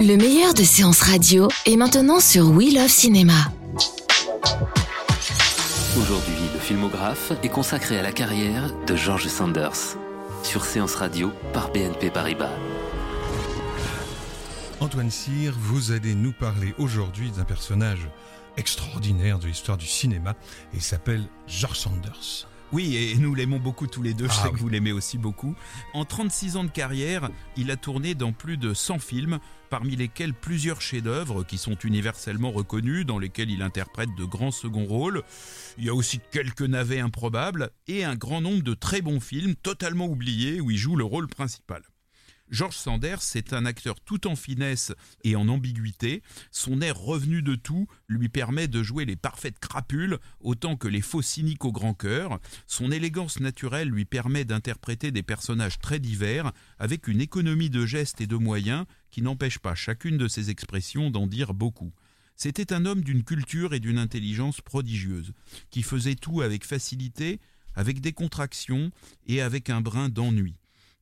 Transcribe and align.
Le 0.00 0.16
meilleur 0.16 0.54
de 0.54 0.62
séances 0.62 1.00
radio 1.00 1.48
est 1.64 1.74
maintenant 1.74 2.20
sur 2.20 2.50
We 2.50 2.72
Love 2.72 2.88
Cinéma. 2.88 3.50
Aujourd'hui, 5.98 6.34
le 6.54 6.60
filmographe 6.60 7.32
est 7.42 7.48
consacré 7.48 7.98
à 7.98 8.02
la 8.02 8.12
carrière 8.12 8.72
de 8.86 8.94
George 8.94 9.26
Sanders 9.26 9.96
sur 10.44 10.64
Séance 10.64 10.94
Radio 10.94 11.32
par 11.52 11.72
BNP 11.72 12.10
Paribas. 12.10 12.52
Antoine 14.80 15.10
Cyr, 15.10 15.54
vous 15.58 15.90
allez 15.90 16.14
nous 16.14 16.32
parler 16.32 16.72
aujourd'hui 16.78 17.32
d'un 17.32 17.44
personnage 17.44 18.08
extraordinaire 18.56 19.40
de 19.40 19.48
l'histoire 19.48 19.76
du 19.76 19.86
cinéma 19.86 20.34
et 20.72 20.76
il 20.76 20.82
s'appelle 20.82 21.26
George 21.48 21.78
Sanders. 21.78 22.46
Oui, 22.72 22.96
et 22.96 23.14
nous 23.16 23.34
l'aimons 23.34 23.60
beaucoup 23.60 23.86
tous 23.86 24.02
les 24.02 24.12
deux, 24.12 24.26
je 24.26 24.32
Ah 24.40 24.44
sais 24.44 24.50
que 24.50 24.56
vous 24.56 24.68
l'aimez 24.68 24.90
aussi 24.90 25.18
beaucoup. 25.18 25.54
En 25.94 26.04
36 26.04 26.56
ans 26.56 26.64
de 26.64 26.70
carrière, 26.70 27.30
il 27.56 27.70
a 27.70 27.76
tourné 27.76 28.14
dans 28.14 28.32
plus 28.32 28.56
de 28.56 28.74
100 28.74 28.98
films, 28.98 29.38
parmi 29.70 29.94
lesquels 29.94 30.34
plusieurs 30.34 30.80
chefs-d'œuvre 30.80 31.44
qui 31.44 31.58
sont 31.58 31.76
universellement 31.84 32.50
reconnus, 32.50 33.06
dans 33.06 33.20
lesquels 33.20 33.50
il 33.50 33.62
interprète 33.62 34.14
de 34.16 34.24
grands 34.24 34.50
seconds 34.50 34.84
rôles. 34.84 35.22
Il 35.78 35.84
y 35.84 35.88
a 35.88 35.94
aussi 35.94 36.20
quelques 36.32 36.62
navets 36.62 37.00
improbables 37.00 37.70
et 37.86 38.04
un 38.04 38.16
grand 38.16 38.40
nombre 38.40 38.62
de 38.62 38.74
très 38.74 39.00
bons 39.00 39.20
films 39.20 39.54
totalement 39.54 40.06
oubliés 40.06 40.60
où 40.60 40.70
il 40.70 40.76
joue 40.76 40.96
le 40.96 41.04
rôle 41.04 41.28
principal. 41.28 41.82
George 42.50 42.76
Sanders, 42.76 43.22
c'est 43.22 43.52
un 43.52 43.66
acteur 43.66 44.00
tout 44.00 44.28
en 44.28 44.36
finesse 44.36 44.92
et 45.24 45.34
en 45.34 45.48
ambiguïté. 45.48 46.22
Son 46.52 46.80
air 46.80 46.96
revenu 46.96 47.42
de 47.42 47.56
tout 47.56 47.88
lui 48.08 48.28
permet 48.28 48.68
de 48.68 48.82
jouer 48.82 49.04
les 49.04 49.16
parfaites 49.16 49.58
crapules 49.58 50.18
autant 50.40 50.76
que 50.76 50.86
les 50.86 51.00
faux 51.00 51.22
cyniques 51.22 51.64
au 51.64 51.72
grand 51.72 51.94
cœur. 51.94 52.38
Son 52.66 52.92
élégance 52.92 53.40
naturelle 53.40 53.88
lui 53.88 54.04
permet 54.04 54.44
d'interpréter 54.44 55.10
des 55.10 55.24
personnages 55.24 55.80
très 55.80 55.98
divers 55.98 56.52
avec 56.78 57.08
une 57.08 57.20
économie 57.20 57.70
de 57.70 57.84
gestes 57.84 58.20
et 58.20 58.28
de 58.28 58.36
moyens 58.36 58.84
qui 59.10 59.22
n'empêche 59.22 59.58
pas 59.58 59.74
chacune 59.74 60.18
de 60.18 60.28
ses 60.28 60.50
expressions 60.50 61.10
d'en 61.10 61.26
dire 61.26 61.52
beaucoup. 61.52 61.92
C'était 62.36 62.72
un 62.72 62.84
homme 62.86 63.02
d'une 63.02 63.24
culture 63.24 63.74
et 63.74 63.80
d'une 63.80 63.98
intelligence 63.98 64.60
prodigieuses, 64.60 65.32
qui 65.70 65.82
faisait 65.82 66.14
tout 66.14 66.42
avec 66.42 66.64
facilité, 66.64 67.40
avec 67.74 68.00
décontraction 68.00 68.90
et 69.26 69.40
avec 69.40 69.70
un 69.70 69.80
brin 69.80 70.10
d'ennui. 70.10 70.54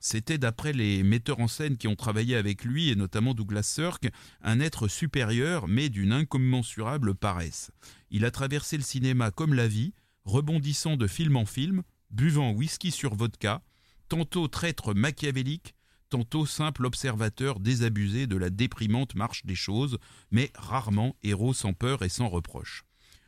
C'était, 0.06 0.36
d'après 0.36 0.74
les 0.74 1.02
metteurs 1.02 1.40
en 1.40 1.48
scène 1.48 1.78
qui 1.78 1.88
ont 1.88 1.96
travaillé 1.96 2.36
avec 2.36 2.62
lui, 2.64 2.90
et 2.90 2.94
notamment 2.94 3.32
Douglas 3.32 3.62
Sirk, 3.62 4.10
un 4.42 4.60
être 4.60 4.86
supérieur, 4.86 5.66
mais 5.66 5.88
d'une 5.88 6.12
incommensurable 6.12 7.14
paresse. 7.14 7.70
Il 8.10 8.26
a 8.26 8.30
traversé 8.30 8.76
le 8.76 8.82
cinéma 8.82 9.30
comme 9.30 9.54
la 9.54 9.66
vie, 9.66 9.94
rebondissant 10.26 10.98
de 10.98 11.06
film 11.06 11.38
en 11.38 11.46
film, 11.46 11.84
buvant 12.10 12.50
whisky 12.50 12.90
sur 12.90 13.14
vodka, 13.14 13.62
tantôt 14.10 14.46
traître 14.46 14.94
machiavélique, 14.94 15.74
tantôt 16.10 16.44
simple 16.44 16.84
observateur 16.84 17.58
désabusé 17.58 18.26
de 18.26 18.36
la 18.36 18.50
déprimante 18.50 19.14
marche 19.14 19.46
des 19.46 19.54
choses, 19.54 19.96
mais 20.30 20.52
rarement 20.54 21.16
héros 21.22 21.54
sans 21.54 21.72
peur 21.72 22.02
et 22.02 22.10
sans 22.10 22.28
reproche. 22.28 22.84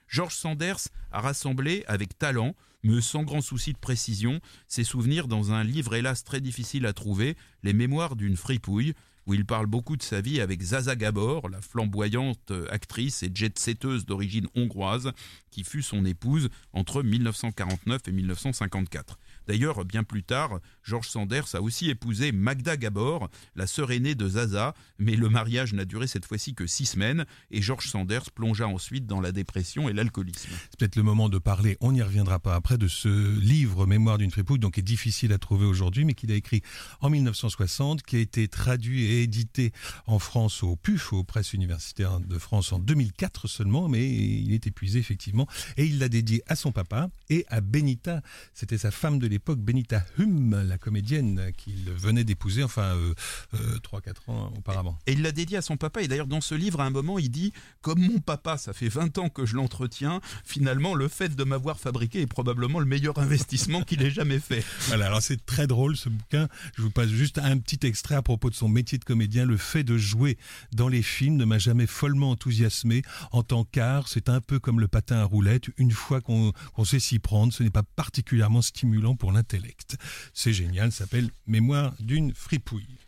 George 0.09 0.35
Sanders 0.35 0.89
a 1.13 1.21
rassemblé 1.21 1.85
avec 1.87 2.19
talent, 2.19 2.55
mais 2.83 3.01
sans 3.01 3.25
grand 3.25 3.41
souci 3.41 3.73
de 3.73 3.79
précision, 3.79 4.41
ses 4.69 4.85
souvenirs 4.85 5.29
dans 5.29 5.53
un 5.53 5.65
livre 5.65 5.95
hélas 5.95 6.25
très 6.25 6.41
difficile 6.41 6.87
à 6.87 6.93
trouver, 6.93 7.37
Les 7.63 7.73
Mémoires 7.73 8.17
d'une 8.17 8.37
fripouille, 8.37 8.95
où 9.27 9.35
il 9.35 9.45
parle 9.45 9.67
beaucoup 9.67 9.97
de 9.97 10.03
sa 10.03 10.21
vie 10.21 10.41
avec 10.41 10.63
Zaza 10.63 10.95
Gabor, 10.95 11.49
la 11.49 11.61
flamboyante 11.61 12.53
actrice 12.71 13.25
et 13.25 13.31
jet-setteuse 13.35 14.07
d'origine 14.07 14.47
hongroise, 14.55 15.11
qui 15.51 15.65
fut 15.65 15.83
son 15.83 16.05
épouse 16.05 16.49
entre 16.73 17.03
1949 17.03 18.03
et 18.07 18.13
1954. 18.13 19.19
D'ailleurs, 19.47 19.85
bien 19.85 20.05
plus 20.05 20.23
tard, 20.23 20.61
George 20.83 21.09
Sanders 21.09 21.55
a 21.55 21.61
aussi 21.61 21.91
épousé 21.91 22.33
Magda 22.33 22.77
Gabor, 22.77 23.29
la 23.55 23.67
sœur 23.67 23.93
aînée 23.93 24.15
de 24.15 24.29
Zaza, 24.29 24.75
mais 24.99 25.17
le 25.17 25.29
mariage 25.29 25.73
n'a 25.75 25.85
duré 25.85 26.07
cette 26.07 26.27
fois-ci 26.27 26.55
que 26.55 26.67
six 26.67 26.87
semaines, 26.87 27.27
et 27.51 27.63
George 27.63 27.89
Sanders 27.89 28.31
plongea 28.31 28.67
ensuite 28.67 29.07
dans 29.07 29.21
la 29.21 29.33
dépression 29.33 29.89
et 29.89 29.93
l'alcoolisme. 29.93 30.51
C'est 30.71 30.79
peut-être 30.79 30.97
le 30.97 31.03
moment 31.03 31.29
de 31.29 31.39
parler, 31.39 31.77
on 31.81 31.93
n'y 31.93 32.03
reviendra 32.03 32.39
pas 32.39 32.55
après, 32.55 32.79
de 32.79 32.89
ce 32.89 33.39
livre 33.39 33.87
Mémoire 33.87 34.19
d'une 34.19 34.31
fripouille, 34.31 34.59
donc 34.59 34.75
qui 34.75 34.81
est 34.81 34.83
difficile 34.83 35.33
à 35.33 35.39
trouver 35.39 35.67
aujourd'hui, 35.67 36.05
mais 36.05 36.15
qu'il 36.15 36.31
a 36.33 36.35
écrit 36.35 36.63
en 37.01 37.11
1960, 37.11 38.03
qui 38.03 38.17
a 38.17 38.19
été 38.19 38.49
traduit 38.49 39.05
et 39.05 39.23
édité 39.23 39.73
en 40.07 40.19
France 40.19 40.63
au 40.63 40.77
PUF, 40.77 41.13
aux 41.13 41.25
presses 41.25 41.53
universitaires 41.53 42.21
de 42.21 42.39
France, 42.39 42.73
en 42.73 42.79
2004 42.79 43.49
seulement, 43.49 43.89
mais 43.89 44.09
il 44.09 44.53
est 44.53 44.67
épuisé 44.67 44.99
effectivement, 44.99 45.47
et 45.77 45.87
il 45.87 45.99
l'a 45.99 46.09
dédié 46.09 46.43
à 46.47 46.57
son 46.57 46.73
papa 46.73 47.09
et 47.31 47.47
à 47.49 47.61
Benita. 47.61 48.23
C'était 48.55 48.79
sa 48.79 48.91
femme 48.91 49.19
de 49.19 49.27
l'époque, 49.27 49.36
Benita 49.39 50.05
Hume, 50.19 50.65
la 50.67 50.79
comédienne 50.79 51.53
qu'il 51.57 51.91
venait 51.93 52.25
d'épouser, 52.25 52.63
enfin, 52.63 52.97
euh, 52.97 53.15
euh, 53.55 53.79
3-4 53.79 54.31
ans 54.31 54.53
auparavant. 54.57 54.99
Et 55.07 55.13
il 55.13 55.23
l'a 55.23 55.33
dédié 55.33 55.59
à 55.59 55.63
son 55.63 55.77
papa, 55.77 56.03
et 56.03 56.09
d'ailleurs 56.09 56.27
dans 56.27 56.41
ce 56.41 56.55
livre, 56.55 56.81
à 56.81 56.85
un 56.85 56.91
moment, 56.91 57.19
il 57.19 57.31
dit 57.31 57.53
«Comme 57.83 58.01
mon 58.01 58.19
papa, 58.19 58.59
ça 58.59 58.73
fait 58.73 58.89
20 58.89 59.19
ans 59.19 59.29
que 59.29 59.47
je 59.47 59.57
l'entretiens, 59.57 60.21
finalement, 60.45 60.95
le 60.95 61.09
fait 61.09 61.35
de 61.35 61.45
m'avoir 61.45 61.79
fabriqué 61.79 62.21
est 62.21 62.27
probablement 62.27 62.81
le 62.81 62.87
meilleur 62.87 63.19
investissement 63.19 63.83
qu'il 63.83 64.03
ait 64.03 64.11
jamais 64.11 64.39
fait.» 64.39 64.65
Voilà, 64.89 65.07
alors 65.07 65.23
c'est 65.23 65.45
très 65.45 65.67
drôle 65.67 65.97
ce 65.97 66.09
bouquin. 66.09 66.49
Je 66.77 66.83
vous 66.83 66.91
passe 66.91 67.09
juste 67.09 67.39
un 67.39 67.59
petit 67.59 67.87
extrait 67.87 68.15
à 68.15 68.23
propos 68.23 68.51
de 68.51 68.55
son 68.55 68.69
métier 68.69 68.99
de 68.99 69.05
comédien. 69.05 69.45
Le 69.45 69.57
fait 69.57 69.85
de 69.85 69.97
jouer 69.97 70.39
dans 70.73 70.89
les 70.89 71.03
films 71.03 71.37
ne 71.37 71.45
m'a 71.45 71.59
jamais 71.59 71.87
follement 71.87 72.31
enthousiasmé. 72.31 73.03
En 73.33 73.43
tant 73.43 73.65
qu'art, 73.65 74.09
c'est 74.09 74.29
un 74.29 74.41
peu 74.41 74.59
comme 74.59 74.81
le 74.81 74.89
patin 74.89 75.17
à 75.17 75.25
roulettes. 75.25 75.71
Une 75.77 75.93
fois 75.93 76.21
qu'on 76.21 76.53
qu'on 76.75 76.85
sait 76.85 77.01
s'y 77.01 77.19
prendre, 77.19 77.53
ce 77.53 77.63
n'est 77.63 77.71
pas 77.71 77.83
particulièrement 77.83 78.63
stimulant 78.63 79.17
pour 79.17 79.26
l'intellect. 79.33 79.97
C'est 80.35 80.53
génial, 80.53 80.93
s'appelle 80.93 81.31
Mémoire 81.47 81.95
d'une 82.01 82.35
fripouille. 82.35 82.99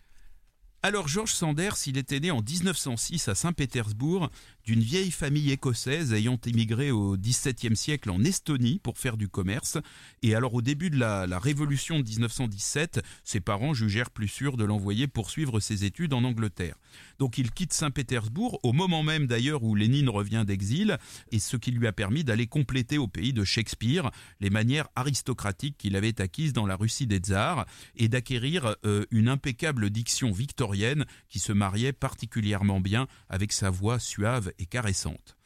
Alors 0.82 1.08
George 1.08 1.32
Sanders, 1.32 1.76
il 1.86 1.98
était 1.98 2.20
né 2.20 2.30
en 2.30 2.40
1906 2.40 3.26
à 3.28 3.34
Saint-Pétersbourg 3.34 4.30
d'une 4.68 4.80
vieille 4.80 5.10
famille 5.10 5.50
écossaise 5.50 6.12
ayant 6.12 6.38
émigré 6.44 6.90
au 6.90 7.16
XVIIe 7.16 7.74
siècle 7.74 8.10
en 8.10 8.22
Estonie 8.22 8.80
pour 8.82 8.98
faire 8.98 9.16
du 9.16 9.26
commerce. 9.26 9.78
Et 10.20 10.34
alors 10.34 10.52
au 10.52 10.60
début 10.60 10.90
de 10.90 10.98
la, 10.98 11.38
révolution 11.38 12.00
de 12.00 12.06
1917, 12.06 13.00
ses 13.24 13.40
parents 13.40 13.72
jugèrent 13.72 14.10
plus 14.10 14.28
sûr 14.28 14.58
de 14.58 14.64
l'envoyer 14.64 15.06
poursuivre 15.06 15.58
ses 15.58 15.86
études 15.86 16.12
en 16.12 16.22
Angleterre. 16.22 16.74
Donc 17.18 17.38
il 17.38 17.50
quitte 17.50 17.72
Saint-Pétersbourg 17.72 18.60
au 18.62 18.74
moment 18.74 19.02
même 19.02 19.26
d'ailleurs 19.26 19.62
où 19.62 19.74
Lénine 19.74 20.10
revient 20.10 20.44
d'exil, 20.46 20.98
et 21.32 21.38
ce 21.38 21.56
qui 21.56 21.70
lui 21.70 21.86
a 21.86 21.92
permis 21.92 22.22
d'aller 22.22 22.46
compléter 22.46 22.98
au 22.98 23.08
pays 23.08 23.32
de 23.32 23.44
Shakespeare 23.44 24.10
les 24.40 24.50
manières 24.50 24.88
aristocratiques 24.96 25.78
qu'il 25.78 25.96
avait 25.96 26.20
acquises 26.20 26.52
dans 26.52 26.66
la 26.66 26.76
Russie 26.76 27.06
des 27.06 27.20
tsars, 27.20 27.64
et 27.96 28.08
d'acquérir 28.08 28.76
euh, 28.84 29.06
une 29.10 29.30
impeccable 29.30 29.88
diction 29.88 30.30
victorienne 30.30 31.06
qui 31.30 31.38
se 31.38 31.52
mariait 31.52 31.94
particulièrement 31.94 32.80
bien 32.80 33.08
avec 33.30 33.52
sa 33.52 33.70
voix 33.70 33.98
suave 33.98 34.52
et 34.58 34.66
caressante. 34.66 35.36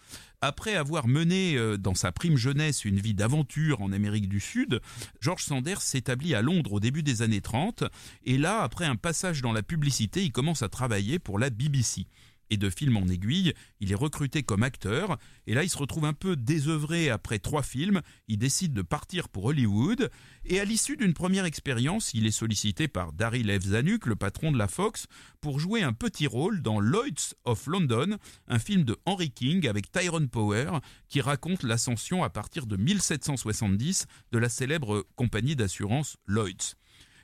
Après 0.45 0.75
avoir 0.75 1.07
mené 1.07 1.57
euh, 1.57 1.79
dans 1.79 1.95
sa 1.95 2.11
prime 2.11 2.37
jeunesse 2.37 2.85
une 2.85 2.99
vie 2.99 3.15
d'aventure 3.15 3.81
en 3.81 3.93
Amérique 3.93 4.29
du 4.29 4.41
Sud, 4.41 4.81
George 5.21 5.45
Sanders 5.45 5.81
s'établit 5.81 6.35
à 6.35 6.43
Londres 6.43 6.73
au 6.73 6.81
début 6.81 7.05
des 7.05 7.23
années 7.23 7.41
30 7.41 7.85
et 8.25 8.39
là, 8.39 8.63
après 8.63 8.85
un 8.85 8.97
passage 8.97 9.41
dans 9.41 9.53
la 9.53 9.63
publicité, 9.63 10.25
il 10.25 10.33
commence 10.33 10.63
à 10.63 10.69
travailler 10.69 11.21
pour 11.21 11.39
la 11.39 11.49
BBC. 11.49 12.07
Et 12.53 12.59
de 12.59 12.69
film 12.69 12.99
en 12.99 13.09
aiguille, 13.09 13.55
il 13.81 13.93
est 13.93 13.95
recruté 13.95 14.43
comme 14.43 14.63
acteur. 14.63 15.17
Et 15.47 15.55
là, 15.55 15.65
il 15.65 15.71
se 15.71 15.79
retrouve 15.79 16.05
un 16.05 16.13
peu 16.13 16.37
désœuvré 16.37 17.09
après 17.09 17.39
trois 17.39 17.63
films. 17.63 18.03
Il 18.29 18.37
décide 18.37 18.75
de 18.75 18.83
partir 18.83 19.31
pour 19.31 19.47
Hollywood. 19.47 20.11
Et 20.45 20.61
à 20.61 20.67
l'issue 20.67 20.99
d'une 20.99 21.15
première 21.15 21.47
expérience, 21.47 22.13
il 22.13 22.27
est 22.27 22.31
sollicité 22.31 22.89
par 22.89 23.15
Daryl 23.15 23.51
F. 23.59 23.65
Zanuck, 23.69 24.05
le 24.05 24.17
patron 24.17 24.53
de 24.53 24.59
la 24.59 24.69
Fox, 24.69 25.07
pour 25.41 25.61
jouer 25.61 25.83
un 25.83 25.95
petit 25.95 26.27
rôle 26.27 26.61
dans 26.61 26.79
Lloyds 26.79 27.33
of 27.47 27.67
London, 27.67 28.19
un 28.49 28.59
film 28.59 28.85
de 28.85 28.99
Henry 29.07 29.31
King 29.31 29.67
avec 29.67 29.91
Tyrone 29.91 30.29
Power, 30.29 30.81
qui 31.09 31.23
raconte 31.23 31.63
l'ascension 31.63 32.23
à 32.23 32.29
partir 32.29 32.67
de 32.67 32.77
1770 32.77 34.05
de 34.31 34.39
la 34.39 34.51
célèbre 34.51 35.07
compagnie 35.17 35.57
d'assurance 35.57 36.19
Lloyds. 36.27 36.77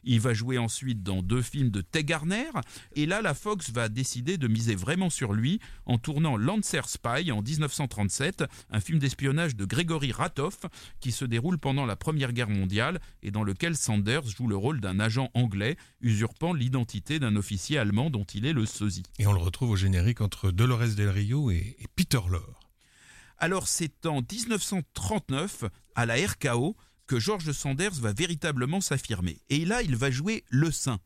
Il 0.04 0.20
va 0.20 0.34
jouer 0.34 0.58
ensuite 0.58 1.02
dans 1.02 1.22
deux 1.22 1.42
films 1.42 1.70
de 1.70 1.80
Ted 1.80 2.04
Garner. 2.04 2.50
Et 2.94 3.06
là, 3.06 3.22
la 3.22 3.34
Fox 3.34 3.70
va 3.70 3.88
décider 3.88 4.38
de 4.38 4.48
miser 4.48 4.74
vraiment 4.74 5.10
sur 5.10 5.32
lui 5.32 5.60
en 5.86 5.98
tournant 5.98 6.36
Lancer 6.36 6.82
Spy 6.86 7.30
en 7.32 7.42
1937, 7.42 8.44
un 8.70 8.80
film 8.80 8.98
d'espionnage 8.98 9.56
de 9.56 9.64
Gregory 9.64 10.12
Ratoff 10.12 10.60
qui 11.00 11.12
se 11.12 11.24
déroule 11.24 11.58
pendant 11.58 11.86
la 11.86 11.96
Première 11.96 12.32
Guerre 12.32 12.50
mondiale 12.50 13.00
et 13.22 13.30
dans 13.30 13.42
lequel 13.42 13.76
Sanders 13.76 14.26
joue 14.26 14.48
le 14.48 14.56
rôle 14.56 14.80
d'un 14.80 15.00
agent 15.00 15.30
anglais 15.34 15.76
usurpant 16.00 16.52
l'identité 16.52 17.18
d'un 17.18 17.36
officier 17.36 17.78
allemand 17.78 18.10
dont 18.10 18.24
il 18.24 18.46
est 18.46 18.52
le 18.52 18.66
sosie. 18.66 19.02
Et 19.18 19.26
on 19.26 19.32
le 19.32 19.40
retrouve 19.40 19.70
au 19.70 19.76
générique 19.76 20.20
entre 20.20 20.50
Dolores 20.50 20.94
Del 20.96 21.10
Rio 21.10 21.50
et, 21.50 21.76
et 21.78 21.86
Peter 21.94 22.20
Lorre. 22.28 22.68
Alors 23.38 23.68
c'est 23.68 24.04
en 24.06 24.20
1939, 24.20 25.64
à 25.94 26.06
la 26.06 26.14
RKO, 26.14 26.76
que 27.08 27.18
George 27.18 27.50
Sanders 27.52 27.94
va 27.94 28.12
véritablement 28.12 28.80
s'affirmer. 28.80 29.40
Et 29.50 29.64
là, 29.64 29.82
il 29.82 29.96
va 29.96 30.10
jouer 30.10 30.44
le 30.50 30.70
saint. 30.70 31.00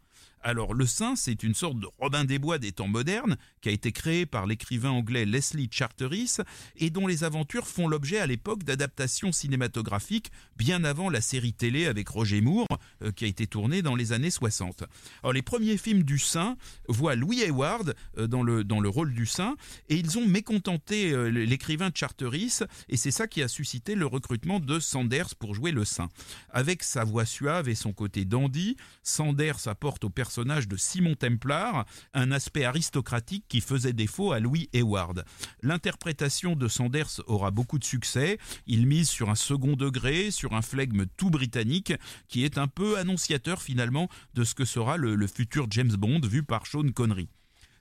Alors 0.45 0.75
le 0.75 0.87
Saint, 0.87 1.15
c'est 1.15 1.45
une 1.45 1.55
sorte 1.55 1.79
de 1.79 1.87
Robin 2.01 2.25
des 2.25 2.41
Bois 2.41 2.59
des 2.59 2.73
temps 2.73 2.89
modernes, 2.89 3.37
qui 3.61 3.69
a 3.69 3.73
été 3.73 3.93
créé 3.93 4.27
par 4.27 4.47
l'écrivain 4.47 4.91
anglais 4.91 5.25
Leslie 5.25 5.69
Charteris, 5.71 6.39
et 6.77 6.91
dont 6.91 7.07
les 7.07 7.23
aventures 7.23 7.69
font 7.69 7.87
l'objet 7.87 8.19
à 8.19 8.27
l'époque 8.27 8.65
d'adaptations 8.65 9.31
cinématographiques 9.31 10.33
bien 10.57 10.83
avant 10.83 11.11
la 11.11 11.21
série 11.21 11.53
télé 11.53 11.87
avec 11.87 12.09
Roger 12.09 12.41
Moore, 12.41 12.67
euh, 13.03 13.13
qui 13.13 13.25
a 13.25 13.29
été 13.29 13.47
tournée 13.47 13.83
dans 13.83 13.95
les 13.95 14.13
années 14.13 14.33
60. 14.33 14.83
Alors 15.23 15.33
les 15.33 15.43
premiers 15.43 15.77
films 15.77 16.03
du 16.03 16.19
Saint 16.19 16.57
voient 16.89 17.15
Louis 17.15 17.43
Hayward 17.43 17.95
euh, 18.19 18.27
dans, 18.27 18.43
le, 18.43 18.65
dans 18.65 18.81
le 18.81 18.89
rôle 18.89 19.15
du 19.15 19.27
Saint, 19.27 19.55
et 19.89 19.95
ils 19.95 20.19
ont 20.19 20.27
mécontenté 20.27 21.13
euh, 21.13 21.29
l'écrivain 21.29 21.91
Charteris, 21.95 22.61
et 22.89 22.97
c'est 22.97 23.13
ça 23.13 23.29
qui 23.29 23.45
a 23.45 23.49
suscité 23.49 23.95
le 23.95 24.07
recrutement 24.07 24.59
de 24.59 24.81
Sanders 24.81 25.37
pour 25.37 25.55
jouer 25.55 25.71
le 25.71 25.85
Saint. 25.85 26.09
Avec 26.51 26.83
sa 26.83 27.05
voix 27.05 27.27
suave 27.27 27.69
et 27.69 27.77
son 27.77 27.93
côté 27.93 28.25
dandy, 28.25 28.77
Sanders 29.05 29.69
apporte 29.69 30.03
au 30.03 30.11
personnage 30.11 30.32
personnage 30.33 30.67
de 30.67 30.79
Simon 30.79 31.15
Templar, 31.15 31.85
un 32.15 32.33
aspect 32.33 32.65
aristocratique 32.65 33.45
qui 33.49 33.61
faisait 33.61 33.93
défaut 33.93 34.33
à 34.33 34.41
Louis 34.41 34.71
Hayward. 34.73 35.27
L'interprétation 35.61 36.57
de 36.57 36.69
Sanders 36.69 37.21
aura 37.27 37.51
beaucoup 37.51 37.79
de 37.79 37.85
succès. 37.85 38.39
Il 38.67 38.87
mise 38.87 39.11
sur 39.11 39.29
un 39.29 39.35
second 39.35 39.77
degré, 39.77 40.31
sur 40.31 40.55
un 40.55 40.63
flegme 40.63 41.05
tout 41.19 41.29
britannique, 41.29 41.93
qui 42.29 42.47
est 42.47 42.57
un 42.57 42.67
peu 42.67 42.97
annonciateur 42.97 43.61
finalement 43.61 44.09
de 44.33 44.43
ce 44.43 44.55
que 44.55 44.65
sera 44.65 44.97
le, 44.97 45.17
le 45.17 45.27
futur 45.27 45.67
James 45.69 45.93
Bond 45.93 46.23
vu 46.23 46.43
par 46.43 46.67
Sean 46.67 46.89
Connery. 46.95 47.29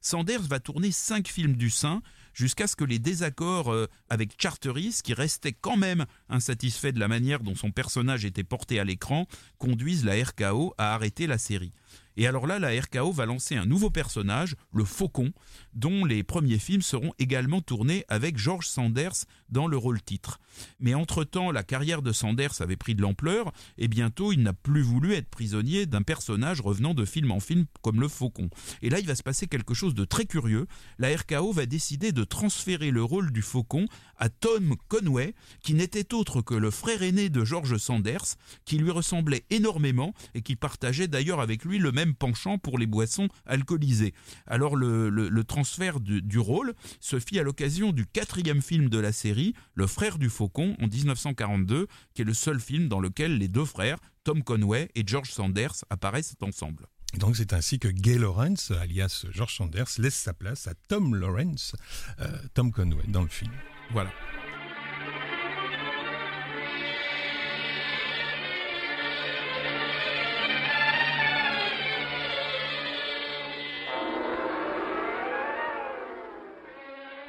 Sanders 0.02 0.42
va 0.42 0.60
tourner 0.60 0.92
cinq 0.92 1.28
films 1.28 1.56
du 1.56 1.70
sein 1.70 2.02
jusqu'à 2.34 2.68
ce 2.68 2.76
que 2.76 2.84
les 2.84 3.00
désaccords 3.00 3.72
euh, 3.72 3.88
avec 4.10 4.42
Charteris, 4.42 5.00
qui 5.04 5.14
restait 5.14 5.54
quand 5.54 5.78
même 5.78 6.06
insatisfait 6.28 6.92
de 6.92 7.00
la 7.00 7.08
manière 7.08 7.42
dont 7.42 7.56
son 7.56 7.72
personnage 7.72 8.26
était 8.26 8.44
porté 8.44 8.80
à 8.80 8.84
l'écran, 8.84 9.28
conduisent 9.60 10.06
la 10.06 10.16
RKO 10.24 10.74
à 10.78 10.96
arrêter 10.96 11.28
la 11.28 11.38
série. 11.38 11.72
Et 12.18 12.28
alors 12.28 12.48
là, 12.48 12.60
la 12.60 12.70
RKO 12.70 13.12
va 13.12 13.26
lancer 13.26 13.56
un 13.56 13.66
nouveau 13.66 13.90
personnage, 13.90 14.56
le 14.74 14.84
Faucon, 14.84 15.32
dont 15.74 16.06
les 16.06 16.24
premiers 16.24 16.60
films 16.60 16.82
seront 16.82 17.14
également 17.20 17.62
tournés 17.62 18.06
avec 18.08 18.38
George 18.38 18.68
Sanders 18.68 19.26
dans 19.50 19.68
le 19.68 19.78
rôle 19.78 20.02
titre. 20.02 20.40
Mais 20.80 20.94
entre-temps, 20.94 21.52
la 21.52 21.64
carrière 21.64 22.02
de 22.02 22.12
Sanders 22.12 22.62
avait 22.62 22.76
pris 22.76 22.96
de 22.96 23.02
l'ampleur, 23.02 23.52
et 23.78 23.88
bientôt 23.88 24.32
il 24.32 24.44
n'a 24.44 24.54
plus 24.54 24.82
voulu 24.82 25.14
être 25.14 25.30
prisonnier 25.30 25.86
d'un 25.86 26.02
personnage 26.02 26.62
revenant 26.62 26.94
de 26.94 27.06
film 27.06 27.32
en 27.32 27.40
film 27.40 27.66
comme 27.82 28.02
le 28.02 28.08
Faucon. 28.08 28.50
Et 28.82 28.90
là, 28.90 29.00
il 29.00 29.08
va 29.08 29.16
se 29.16 29.24
passer 29.24 29.48
quelque 29.48 29.74
chose 29.74 29.96
de 29.96 30.06
très 30.06 30.26
curieux. 30.26 30.68
La 30.98 31.16
RKO 31.16 31.52
va 31.52 31.66
décider 31.66 32.12
de 32.12 32.24
transférer 32.24 32.92
le 32.92 33.04
rôle 33.04 33.32
du 33.32 33.42
Faucon 33.42 33.86
à 34.18 34.30
Tom 34.30 34.76
Conway, 34.88 35.34
qui 35.64 35.74
n'était 35.74 36.14
autre 36.14 36.42
que 36.42 36.54
le 36.54 36.72
frère 36.72 37.02
aîné 37.02 37.30
de 37.30 37.44
George 37.44 37.78
Sanders, 37.78 38.36
qui 38.66 38.78
lui 38.78 38.92
ressemblait 38.92 39.46
énormément 39.50 40.14
et 40.36 40.42
qui 40.42 40.56
partageait 40.56 41.08
d'ailleurs 41.08 41.40
avec 41.40 41.66
lui 41.66 41.80
le 41.80 41.92
même 41.92 42.11
penchant 42.14 42.58
pour 42.58 42.78
les 42.78 42.88
boissons 42.88 43.28
alcoolisées. 43.46 44.14
Alors 44.48 44.76
le, 44.76 45.44
transfert 45.44 46.00
du, 46.00 46.40
rôle 46.40 46.74
se 47.00 47.20
fit 47.20 47.40
à 47.40 47.44
l'occasion 47.44 47.92
du 47.92 48.06
quatrième 48.06 48.62
film 48.62 48.90
de 48.90 49.00
la 49.00 49.12
série, 49.12 49.54
Le 49.74 49.88
frère 49.88 50.18
du 50.18 50.30
faucon, 50.30 50.76
en 50.82 50.88
1942, 50.88 51.88
qui 52.14 52.22
est 52.22 52.26
le 52.26 52.34
seul 52.34 52.60
film 52.60 52.88
dans 52.88 53.00
lequel 53.00 53.38
les 53.38 53.48
deux 53.48 53.66
frères, 53.66 53.98
Tom 54.24 54.44
Conway 54.44 54.90
et 54.96 55.04
George 55.06 55.32
Sanders, 55.32 55.84
apparaissent 55.90 56.36
ensemble. 56.42 56.88
donc 57.18 57.36
c'est 57.36 57.54
ainsi 57.54 57.80
que 57.80 57.88
Gay 57.88 58.18
Lawrence, 58.18 58.72
alias 58.72 59.26
George 59.32 59.56
Sanders, 59.56 59.88
laisse 59.98 60.16
sa 60.16 60.34
place 60.34 60.68
à 60.68 60.74
Tom 60.88 61.16
Lawrence, 61.16 61.76
euh, 62.20 62.28
Tom 62.54 62.72
Conway, 62.72 63.04
dans 63.08 63.24
le 63.24 63.30
film. 63.30 63.52
Voilà. 63.92 64.12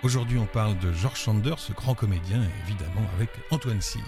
Aujourd'hui, 0.05 0.37
on 0.37 0.47
parle 0.47 0.77
de 0.81 0.93
George 0.93 1.21
Sanders, 1.21 1.61
ce 1.61 1.73
grand 1.73 1.95
comédien, 1.95 2.43
évidemment 2.67 3.09
avec 3.15 3.31
Antoine 3.53 3.81
Cyr. 3.81 4.03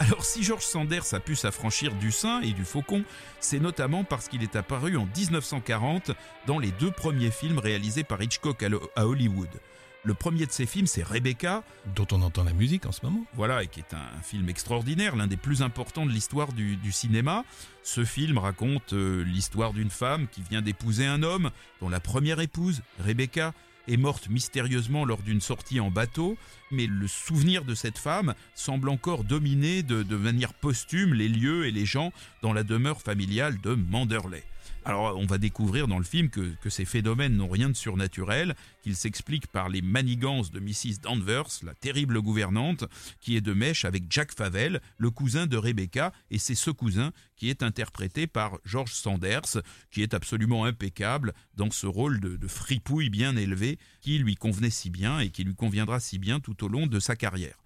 Alors 0.00 0.24
si 0.24 0.42
George 0.42 0.62
Sanders 0.62 1.12
a 1.12 1.20
pu 1.20 1.36
s'affranchir 1.36 1.92
du 1.96 2.12
sein 2.12 2.40
et 2.40 2.52
du 2.52 2.64
faucon, 2.64 3.04
c'est 3.38 3.60
notamment 3.60 4.04
parce 4.04 4.28
qu'il 4.28 4.42
est 4.42 4.56
apparu 4.56 4.96
en 4.96 5.04
1940 5.04 6.12
dans 6.46 6.58
les 6.58 6.70
deux 6.70 6.90
premiers 6.90 7.30
films 7.30 7.58
réalisés 7.58 8.04
par 8.04 8.22
Hitchcock 8.22 8.64
à 8.96 9.06
Hollywood. 9.06 9.50
Le 10.04 10.14
premier 10.14 10.46
de 10.46 10.52
ces 10.52 10.64
films, 10.64 10.86
c'est 10.86 11.02
Rebecca. 11.02 11.62
Dont 11.94 12.06
on 12.12 12.22
entend 12.22 12.44
la 12.44 12.54
musique 12.54 12.86
en 12.86 12.92
ce 12.92 13.04
moment. 13.04 13.24
Voilà, 13.34 13.62
et 13.64 13.66
qui 13.66 13.80
est 13.80 13.92
un, 13.92 14.22
film 14.22 14.48
extraordinaire, 14.48 15.16
l'un 15.16 15.26
des 15.26 15.36
plus 15.36 15.60
importants 15.60 16.06
de 16.06 16.10
l'histoire 16.10 16.54
du, 16.54 16.92
cinéma. 16.92 17.44
Ce 17.82 18.04
film 18.04 18.38
raconte 18.38 18.94
euh, 18.94 19.22
l'histoire 19.24 19.74
d'une 19.74 19.90
femme 19.90 20.26
qui 20.28 20.40
vient 20.40 20.62
d'épouser 20.62 21.04
un 21.04 21.22
homme, 21.22 21.50
dont 21.80 21.90
la 21.90 22.00
première 22.00 22.40
épouse, 22.40 22.80
Rebecca, 23.04 23.52
est 23.88 23.96
morte 23.96 24.28
mystérieusement 24.28 25.04
lors 25.04 25.22
d'une 25.22 25.40
sortie 25.40 25.80
en 25.80 25.90
bateau, 25.90 26.36
mais 26.70 26.86
le 26.86 27.08
souvenir 27.08 27.64
de 27.64 27.74
cette 27.74 27.98
femme 27.98 28.34
semble 28.54 28.88
encore 28.88 29.24
dominer 29.24 29.82
de, 29.82 30.16
manière 30.16 30.54
posthume 30.54 31.14
les 31.14 31.28
lieux 31.28 31.66
et 31.66 31.70
les 31.70 31.86
gens 31.86 32.12
dans 32.42 32.52
la 32.52 32.62
demeure 32.62 33.00
familiale 33.00 33.60
de 33.60 33.74
Manderley. 33.74 34.44
Alors 34.88 35.18
on 35.18 35.26
va 35.26 35.36
découvrir 35.36 35.86
dans 35.86 35.98
le 35.98 36.04
film 36.04 36.30
que, 36.30 36.56
ces 36.70 36.86
phénomènes 36.86 37.36
n'ont 37.36 37.50
rien 37.50 37.68
de 37.68 37.76
surnaturel, 37.76 38.56
qu'ils 38.80 38.96
s'expliquent 38.96 39.46
par 39.46 39.68
les 39.68 39.82
manigances 39.82 40.50
de 40.50 40.60
Mrs. 40.60 41.00
Danvers, 41.02 41.48
la 41.62 41.74
terrible 41.74 42.22
gouvernante, 42.22 42.84
qui 43.20 43.36
est 43.36 43.42
de 43.42 43.52
mèche 43.52 43.84
avec 43.84 44.04
Jack 44.08 44.32
Favel, 44.34 44.80
le 44.96 45.10
cousin 45.10 45.46
de 45.46 45.58
Rebecca, 45.58 46.10
et 46.30 46.38
c'est 46.38 46.54
ce 46.54 46.70
cousin 46.70 47.12
qui 47.36 47.50
est 47.50 47.62
interprété 47.62 48.26
par 48.26 48.56
George 48.64 48.94
Sanders, 48.94 49.58
qui 49.90 50.02
est 50.02 50.14
absolument 50.14 50.64
impeccable 50.64 51.34
dans 51.54 51.70
ce 51.70 51.86
rôle 51.86 52.18
de, 52.18 52.36
de 52.36 52.48
fripouille 52.48 53.10
bien 53.10 53.36
élevé 53.36 53.78
qui 54.00 54.16
lui 54.16 54.36
convenait 54.36 54.70
si 54.70 54.88
bien 54.88 55.20
et 55.20 55.28
qui 55.28 55.44
lui 55.44 55.54
conviendra 55.54 56.00
si 56.00 56.18
bien 56.18 56.40
tout 56.40 56.64
au 56.64 56.68
long 56.68 56.86
de 56.86 56.98
sa 56.98 57.14
carrière. 57.14 57.58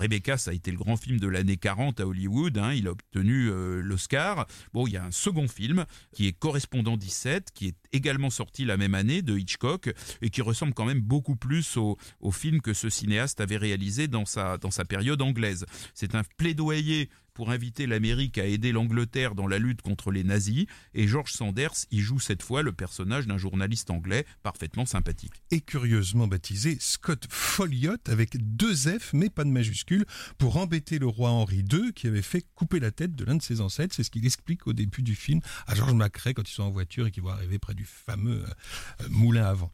Rebecca, 0.00 0.38
ça 0.38 0.50
a 0.50 0.54
été 0.54 0.70
le 0.70 0.78
grand 0.78 0.96
film 0.96 1.20
de 1.20 1.28
l'année 1.28 1.58
40 1.58 2.00
à 2.00 2.06
Hollywood. 2.06 2.56
Hein, 2.56 2.72
il 2.72 2.88
a 2.88 2.92
obtenu 2.92 3.50
euh, 3.50 3.82
l'Oscar. 3.82 4.46
Bon, 4.72 4.86
il 4.86 4.94
y 4.94 4.96
a 4.96 5.04
un 5.04 5.10
second 5.10 5.46
film 5.46 5.84
qui 6.14 6.26
est 6.26 6.32
Correspondant 6.32 6.96
17, 6.96 7.50
qui 7.52 7.66
est 7.68 7.76
également 7.92 8.30
sorti 8.30 8.64
la 8.64 8.78
même 8.78 8.94
année 8.94 9.20
de 9.20 9.36
Hitchcock 9.36 9.92
et 10.22 10.30
qui 10.30 10.40
ressemble 10.40 10.72
quand 10.72 10.86
même 10.86 11.02
beaucoup 11.02 11.36
plus 11.36 11.76
au, 11.76 11.98
au 12.20 12.30
film 12.30 12.62
que 12.62 12.72
ce 12.72 12.88
cinéaste 12.88 13.42
avait 13.42 13.58
réalisé 13.58 14.08
dans 14.08 14.24
sa, 14.24 14.56
dans 14.56 14.70
sa 14.70 14.86
période 14.86 15.20
anglaise. 15.20 15.66
C'est 15.94 16.14
un 16.14 16.22
plaidoyer 16.38 17.10
pour 17.40 17.52
inviter 17.52 17.86
l'Amérique 17.86 18.36
à 18.36 18.44
aider 18.44 18.70
l'Angleterre 18.70 19.34
dans 19.34 19.46
la 19.46 19.58
lutte 19.58 19.80
contre 19.80 20.10
les 20.10 20.24
nazis, 20.24 20.66
et 20.92 21.08
George 21.08 21.32
Sanders 21.32 21.86
y 21.90 22.00
joue 22.00 22.20
cette 22.20 22.42
fois 22.42 22.60
le 22.60 22.70
personnage 22.70 23.26
d'un 23.26 23.38
journaliste 23.38 23.88
anglais 23.88 24.26
parfaitement 24.42 24.84
sympathique. 24.84 25.32
Et 25.50 25.62
curieusement 25.62 26.28
baptisé 26.28 26.76
Scott 26.80 27.26
Folliott 27.30 28.10
avec 28.10 28.36
deux 28.36 28.74
F 28.74 29.14
mais 29.14 29.30
pas 29.30 29.44
de 29.44 29.48
majuscule 29.48 30.04
pour 30.36 30.58
embêter 30.58 30.98
le 30.98 31.06
roi 31.06 31.30
Henri 31.30 31.64
II 31.72 31.94
qui 31.94 32.08
avait 32.08 32.20
fait 32.20 32.44
couper 32.54 32.78
la 32.78 32.90
tête 32.90 33.14
de 33.14 33.24
l'un 33.24 33.36
de 33.36 33.42
ses 33.42 33.62
ancêtres. 33.62 33.94
C'est 33.94 34.04
ce 34.04 34.10
qu'il 34.10 34.26
explique 34.26 34.66
au 34.66 34.74
début 34.74 35.00
du 35.00 35.14
film 35.14 35.40
à 35.66 35.74
George 35.74 35.94
Macrae 35.94 36.34
quand 36.34 36.46
ils 36.46 36.52
sont 36.52 36.64
en 36.64 36.70
voiture 36.70 37.06
et 37.06 37.10
qu'ils 37.10 37.22
vont 37.22 37.30
arriver 37.30 37.58
près 37.58 37.72
du 37.72 37.86
fameux 37.86 38.44
euh, 38.44 39.08
moulin 39.08 39.46
à 39.46 39.54
vent. 39.54 39.72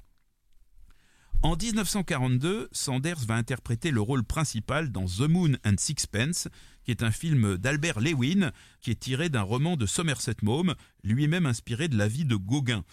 En 1.42 1.56
1942, 1.56 2.68
Sanders 2.72 3.24
va 3.26 3.34
interpréter 3.34 3.90
le 3.90 4.00
rôle 4.00 4.24
principal 4.24 4.90
dans 4.90 5.04
The 5.04 5.28
Moon 5.28 5.52
and 5.64 5.74
Sixpence, 5.78 6.48
qui 6.84 6.90
est 6.90 7.02
un 7.02 7.10
film 7.10 7.56
d'Albert 7.56 8.00
Lewin, 8.00 8.52
qui 8.80 8.90
est 8.90 9.00
tiré 9.00 9.28
d'un 9.28 9.42
roman 9.42 9.76
de 9.76 9.86
Somerset 9.86 10.36
Maugham, 10.42 10.74
lui-même 11.04 11.46
inspiré 11.46 11.88
de 11.88 11.96
la 11.96 12.08
vie 12.08 12.24
de 12.24 12.36
Gauguin. 12.36 12.84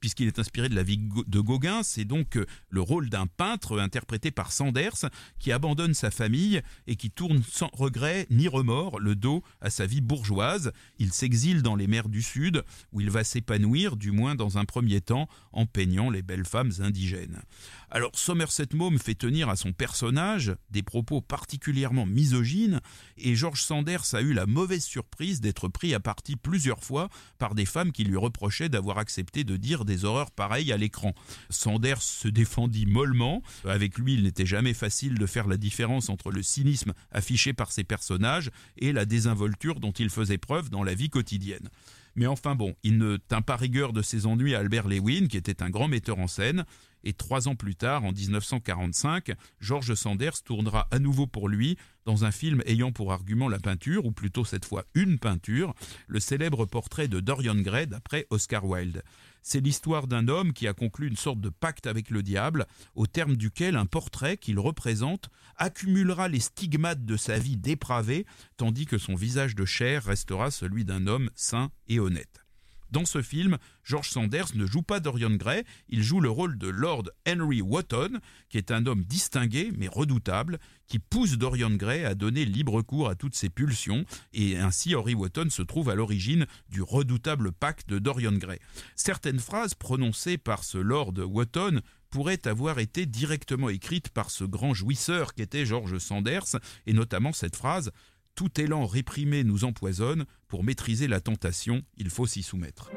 Puisqu'il 0.00 0.26
est 0.26 0.38
inspiré 0.38 0.68
de 0.68 0.74
la 0.74 0.82
vie 0.82 0.98
de 0.98 1.40
Gauguin, 1.40 1.82
c'est 1.82 2.04
donc 2.04 2.36
euh, 2.36 2.46
le 2.70 2.80
rôle 2.80 3.10
d'un 3.10 3.26
peintre 3.26 3.78
interprété 3.78 4.30
par 4.30 4.52
Sanders, 4.52 5.10
qui 5.38 5.52
abandonne 5.52 5.94
sa 5.94 6.10
famille 6.10 6.62
et 6.86 6.96
qui 6.96 7.10
tourne 7.10 7.42
sans 7.42 7.70
regret 7.72 8.26
ni 8.30 8.48
remords 8.48 8.98
le 8.98 9.14
dos 9.14 9.42
à 9.60 9.70
sa 9.70 9.86
vie 9.86 10.00
bourgeoise. 10.00 10.72
Il 10.98 11.12
s'exile 11.12 11.62
dans 11.62 11.76
les 11.76 11.86
mers 11.86 12.08
du 12.08 12.22
Sud, 12.22 12.64
où 12.92 13.00
il 13.00 13.10
va 13.10 13.24
s'épanouir, 13.24 13.96
du 13.96 14.12
moins 14.12 14.34
dans 14.34 14.58
un 14.58 14.64
premier 14.64 15.00
temps, 15.00 15.28
en 15.52 15.66
peignant 15.66 16.10
les 16.10 16.22
belles 16.22 16.46
femmes 16.46 16.72
indigènes. 16.80 17.42
Alors 17.90 18.10
Somerset 18.14 18.68
Maugham 18.74 18.98
fait 18.98 19.14
tenir 19.14 19.48
à 19.48 19.56
son 19.56 19.72
personnage 19.72 20.54
des 20.70 20.82
propos 20.82 21.20
particulièrement 21.20 22.04
misogynes, 22.04 22.80
et 23.16 23.36
George 23.36 23.62
Sanders 23.62 24.14
a 24.14 24.22
eu 24.22 24.32
la 24.32 24.46
mauvaise 24.46 24.84
surprise 24.84 25.40
d'être 25.40 25.68
pris 25.68 25.94
à 25.94 26.00
partie 26.00 26.36
plusieurs 26.36 26.82
fois 26.82 27.08
par 27.38 27.54
des 27.54 27.64
femmes 27.64 27.92
qui 27.92 28.04
lui 28.04 28.16
reprochaient 28.16 28.68
d'avoir 28.68 28.98
accepté 28.98 29.44
de 29.44 29.56
dire 29.56 29.84
des 29.84 30.04
horreurs 30.04 30.32
pareilles 30.32 30.72
à 30.72 30.76
l'écran. 30.76 31.14
Sanders 31.48 32.02
se 32.02 32.28
défendit 32.28 32.86
mollement. 32.86 33.42
Avec 33.64 33.98
lui, 33.98 34.14
il 34.14 34.24
n'était 34.24 34.46
jamais 34.46 34.74
facile 34.74 35.18
de 35.18 35.26
faire 35.26 35.46
la 35.46 35.56
différence 35.56 36.08
entre 36.08 36.32
le 36.32 36.42
cynisme 36.42 36.92
affiché 37.12 37.52
par 37.52 37.70
ses 37.70 37.84
personnages 37.84 38.50
et 38.78 38.92
la 38.92 39.04
désinvolture 39.04 39.78
dont 39.78 39.92
il 39.92 40.10
faisait 40.10 40.38
preuve 40.38 40.70
dans 40.70 40.82
la 40.82 40.94
vie 40.94 41.10
quotidienne. 41.10 41.68
Mais 42.16 42.26
enfin 42.26 42.54
bon, 42.54 42.74
il 42.82 42.96
ne 42.96 43.18
tint 43.18 43.42
pas 43.42 43.56
rigueur 43.56 43.92
de 43.92 44.00
ses 44.00 44.26
ennuis 44.26 44.54
à 44.54 44.60
Albert 44.60 44.88
Lewin, 44.88 45.28
qui 45.28 45.36
était 45.36 45.62
un 45.62 45.68
grand 45.68 45.86
metteur 45.86 46.18
en 46.18 46.26
scène, 46.26 46.64
et 47.06 47.12
trois 47.12 47.46
ans 47.46 47.54
plus 47.54 47.76
tard, 47.76 48.04
en 48.04 48.12
1945, 48.12 49.30
George 49.60 49.94
Sanders 49.94 50.42
tournera 50.42 50.88
à 50.90 50.98
nouveau 50.98 51.28
pour 51.28 51.48
lui 51.48 51.78
dans 52.04 52.24
un 52.24 52.32
film 52.32 52.62
ayant 52.66 52.90
pour 52.90 53.12
argument 53.12 53.48
la 53.48 53.60
peinture, 53.60 54.06
ou 54.06 54.12
plutôt 54.12 54.44
cette 54.44 54.64
fois 54.64 54.84
une 54.94 55.18
peinture, 55.18 55.72
le 56.08 56.18
célèbre 56.18 56.66
portrait 56.66 57.06
de 57.06 57.20
Dorian 57.20 57.54
Gray 57.54 57.86
d'après 57.86 58.26
Oscar 58.30 58.64
Wilde. 58.64 59.04
C'est 59.42 59.60
l'histoire 59.60 60.08
d'un 60.08 60.26
homme 60.26 60.52
qui 60.52 60.66
a 60.66 60.74
conclu 60.74 61.06
une 61.06 61.16
sorte 61.16 61.40
de 61.40 61.48
pacte 61.48 61.86
avec 61.86 62.10
le 62.10 62.24
diable, 62.24 62.66
au 62.96 63.06
terme 63.06 63.36
duquel 63.36 63.76
un 63.76 63.86
portrait 63.86 64.36
qu'il 64.36 64.58
représente 64.58 65.30
accumulera 65.56 66.26
les 66.26 66.40
stigmates 66.40 67.04
de 67.04 67.16
sa 67.16 67.38
vie 67.38 67.56
dépravée, 67.56 68.26
tandis 68.56 68.86
que 68.86 68.98
son 68.98 69.14
visage 69.14 69.54
de 69.54 69.64
chair 69.64 70.02
restera 70.04 70.50
celui 70.50 70.84
d'un 70.84 71.06
homme 71.06 71.30
sain 71.36 71.70
et 71.86 72.00
honnête. 72.00 72.45
Dans 72.90 73.04
ce 73.04 73.22
film, 73.22 73.58
George 73.82 74.10
Sanders 74.10 74.54
ne 74.54 74.66
joue 74.66 74.82
pas 74.82 75.00
Dorian 75.00 75.30
Gray, 75.30 75.64
il 75.88 76.02
joue 76.02 76.20
le 76.20 76.30
rôle 76.30 76.58
de 76.58 76.68
Lord 76.68 77.04
Henry 77.28 77.60
Wotton, 77.60 78.20
qui 78.48 78.58
est 78.58 78.70
un 78.70 78.86
homme 78.86 79.04
distingué 79.04 79.72
mais 79.76 79.88
redoutable, 79.88 80.58
qui 80.86 80.98
pousse 80.98 81.32
Dorian 81.32 81.70
Gray 81.70 82.04
à 82.04 82.14
donner 82.14 82.44
libre 82.44 82.82
cours 82.82 83.08
à 83.08 83.14
toutes 83.14 83.34
ses 83.34 83.48
pulsions, 83.48 84.04
et 84.32 84.56
ainsi 84.56 84.94
Henry 84.94 85.14
Wotton 85.14 85.50
se 85.50 85.62
trouve 85.62 85.90
à 85.90 85.94
l'origine 85.94 86.46
du 86.68 86.82
redoutable 86.82 87.52
pacte 87.52 87.88
de 87.88 87.98
Dorian 87.98 88.32
Gray. 88.32 88.58
Certaines 88.94 89.40
phrases 89.40 89.74
prononcées 89.74 90.38
par 90.38 90.64
ce 90.64 90.78
Lord 90.78 91.14
Wotton 91.18 91.80
pourraient 92.10 92.46
avoir 92.46 92.78
été 92.78 93.04
directement 93.04 93.68
écrites 93.68 94.08
par 94.10 94.30
ce 94.30 94.44
grand 94.44 94.74
jouisseur 94.74 95.34
qu'était 95.34 95.66
George 95.66 95.98
Sanders, 95.98 96.56
et 96.86 96.92
notamment 96.92 97.32
cette 97.32 97.56
phrase 97.56 97.90
tout 98.36 98.60
élan 98.60 98.86
réprimé 98.86 99.42
nous 99.42 99.64
empoisonne. 99.64 100.26
Pour 100.46 100.62
maîtriser 100.62 101.08
la 101.08 101.20
tentation, 101.20 101.82
il 101.96 102.10
faut 102.10 102.26
s'y 102.26 102.44
soumettre. 102.44 102.90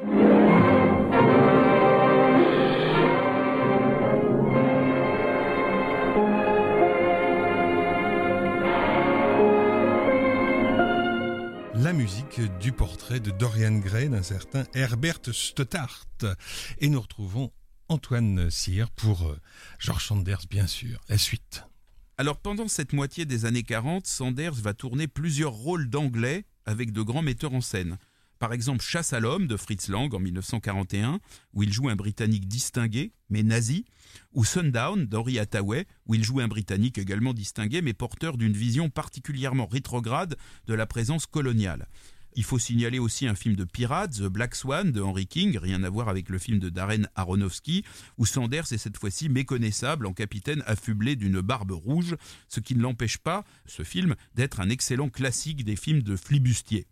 la 11.74 11.94
musique 11.94 12.42
du 12.60 12.72
portrait 12.72 13.20
de 13.20 13.30
Dorian 13.30 13.78
Gray 13.78 14.10
d'un 14.10 14.22
certain 14.22 14.64
Herbert 14.74 15.20
Stothart. 15.32 16.06
Et 16.78 16.88
nous 16.88 17.00
retrouvons 17.00 17.50
Antoine 17.88 18.50
Cyr 18.50 18.90
pour 18.90 19.26
euh, 19.26 19.40
George 19.78 20.04
Sanders, 20.04 20.44
bien 20.48 20.66
sûr. 20.66 21.00
La 21.08 21.18
suite. 21.18 21.64
Alors 22.20 22.36
pendant 22.36 22.68
cette 22.68 22.92
moitié 22.92 23.24
des 23.24 23.46
années 23.46 23.62
40, 23.62 24.06
Sanders 24.06 24.52
va 24.52 24.74
tourner 24.74 25.08
plusieurs 25.08 25.52
rôles 25.52 25.88
d'anglais 25.88 26.44
avec 26.66 26.92
de 26.92 27.00
grands 27.00 27.22
metteurs 27.22 27.54
en 27.54 27.62
scène. 27.62 27.96
Par 28.38 28.52
exemple 28.52 28.82
Chasse 28.82 29.14
à 29.14 29.20
l'homme 29.20 29.46
de 29.46 29.56
Fritz 29.56 29.88
Lang 29.88 30.12
en 30.14 30.18
1941, 30.18 31.20
où 31.54 31.62
il 31.62 31.72
joue 31.72 31.88
un 31.88 31.96
Britannique 31.96 32.46
distingué, 32.46 33.14
mais 33.30 33.42
nazi, 33.42 33.86
ou 34.34 34.44
Sundown 34.44 35.06
d'Henry 35.06 35.38
Hathaway, 35.38 35.86
où 36.04 36.14
il 36.14 36.22
joue 36.22 36.40
un 36.40 36.48
Britannique 36.48 36.98
également 36.98 37.32
distingué, 37.32 37.80
mais 37.80 37.94
porteur 37.94 38.36
d'une 38.36 38.52
vision 38.52 38.90
particulièrement 38.90 39.64
rétrograde 39.64 40.36
de 40.66 40.74
la 40.74 40.84
présence 40.84 41.24
coloniale. 41.24 41.88
Il 42.34 42.44
faut 42.44 42.58
signaler 42.58 42.98
aussi 42.98 43.26
un 43.26 43.34
film 43.34 43.56
de 43.56 43.64
pirates, 43.64 44.18
The 44.18 44.28
Black 44.28 44.54
Swan 44.54 44.92
de 44.92 45.00
Henry 45.00 45.26
King, 45.26 45.58
rien 45.58 45.82
à 45.82 45.90
voir 45.90 46.08
avec 46.08 46.28
le 46.28 46.38
film 46.38 46.58
de 46.58 46.68
Darren 46.68 47.08
Aronofsky, 47.16 47.84
où 48.18 48.26
Sanders 48.26 48.72
est 48.72 48.78
cette 48.78 48.96
fois-ci 48.96 49.28
méconnaissable 49.28 50.06
en 50.06 50.12
capitaine 50.12 50.62
affublé 50.66 51.16
d'une 51.16 51.40
barbe 51.40 51.72
rouge, 51.72 52.16
ce 52.48 52.60
qui 52.60 52.76
ne 52.76 52.82
l'empêche 52.82 53.18
pas, 53.18 53.44
ce 53.66 53.82
film, 53.82 54.14
d'être 54.34 54.60
un 54.60 54.70
excellent 54.70 55.08
classique 55.08 55.64
des 55.64 55.76
films 55.76 56.02
de 56.02 56.14
flibustier. 56.14 56.86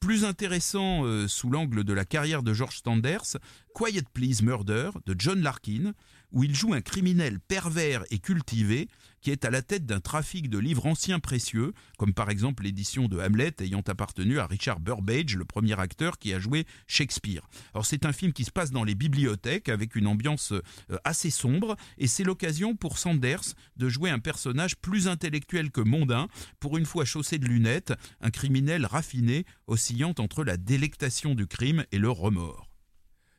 Plus 0.00 0.26
intéressant 0.26 1.06
euh, 1.06 1.28
sous 1.28 1.48
l'angle 1.48 1.82
de 1.82 1.92
la 1.94 2.04
carrière 2.04 2.42
de 2.42 2.52
George 2.52 2.82
Sanders, 2.84 3.38
Quiet 3.74 4.04
Please 4.12 4.42
Murder 4.42 4.90
de 5.06 5.14
John 5.18 5.40
Larkin, 5.40 5.94
où 6.34 6.44
il 6.44 6.54
joue 6.54 6.74
un 6.74 6.82
criminel 6.82 7.40
pervers 7.40 8.04
et 8.10 8.18
cultivé 8.18 8.88
qui 9.24 9.30
est 9.30 9.46
à 9.46 9.50
la 9.50 9.62
tête 9.62 9.86
d'un 9.86 10.00
trafic 10.00 10.50
de 10.50 10.58
livres 10.58 10.84
anciens 10.84 11.18
précieux, 11.18 11.72
comme 11.96 12.12
par 12.12 12.28
exemple 12.28 12.62
l'édition 12.62 13.08
de 13.08 13.18
Hamlet 13.18 13.54
ayant 13.60 13.80
appartenu 13.86 14.38
à 14.38 14.46
Richard 14.46 14.80
Burbage, 14.80 15.36
le 15.36 15.46
premier 15.46 15.80
acteur 15.80 16.18
qui 16.18 16.34
a 16.34 16.38
joué 16.38 16.66
Shakespeare. 16.86 17.48
Alors 17.72 17.86
c'est 17.86 18.04
un 18.04 18.12
film 18.12 18.34
qui 18.34 18.44
se 18.44 18.50
passe 18.50 18.70
dans 18.70 18.84
les 18.84 18.94
bibliothèques 18.94 19.70
avec 19.70 19.96
une 19.96 20.06
ambiance 20.06 20.52
euh, 20.52 20.98
assez 21.04 21.30
sombre 21.30 21.76
et 21.96 22.06
c'est 22.06 22.24
l'occasion 22.24 22.76
pour 22.76 22.98
Sanders 22.98 23.54
de 23.76 23.88
jouer 23.88 24.10
un 24.10 24.18
personnage 24.18 24.76
plus 24.76 25.08
intellectuel 25.08 25.70
que 25.70 25.80
mondain, 25.80 26.28
pour 26.60 26.76
une 26.76 26.84
fois 26.84 27.06
chaussé 27.06 27.38
de 27.38 27.46
lunettes, 27.46 27.94
un 28.20 28.30
criminel 28.30 28.84
raffiné 28.84 29.46
oscillant 29.66 30.14
entre 30.18 30.44
la 30.44 30.58
délectation 30.58 31.34
du 31.34 31.46
crime 31.46 31.86
et 31.92 31.98
le 31.98 32.10
remords. 32.10 32.73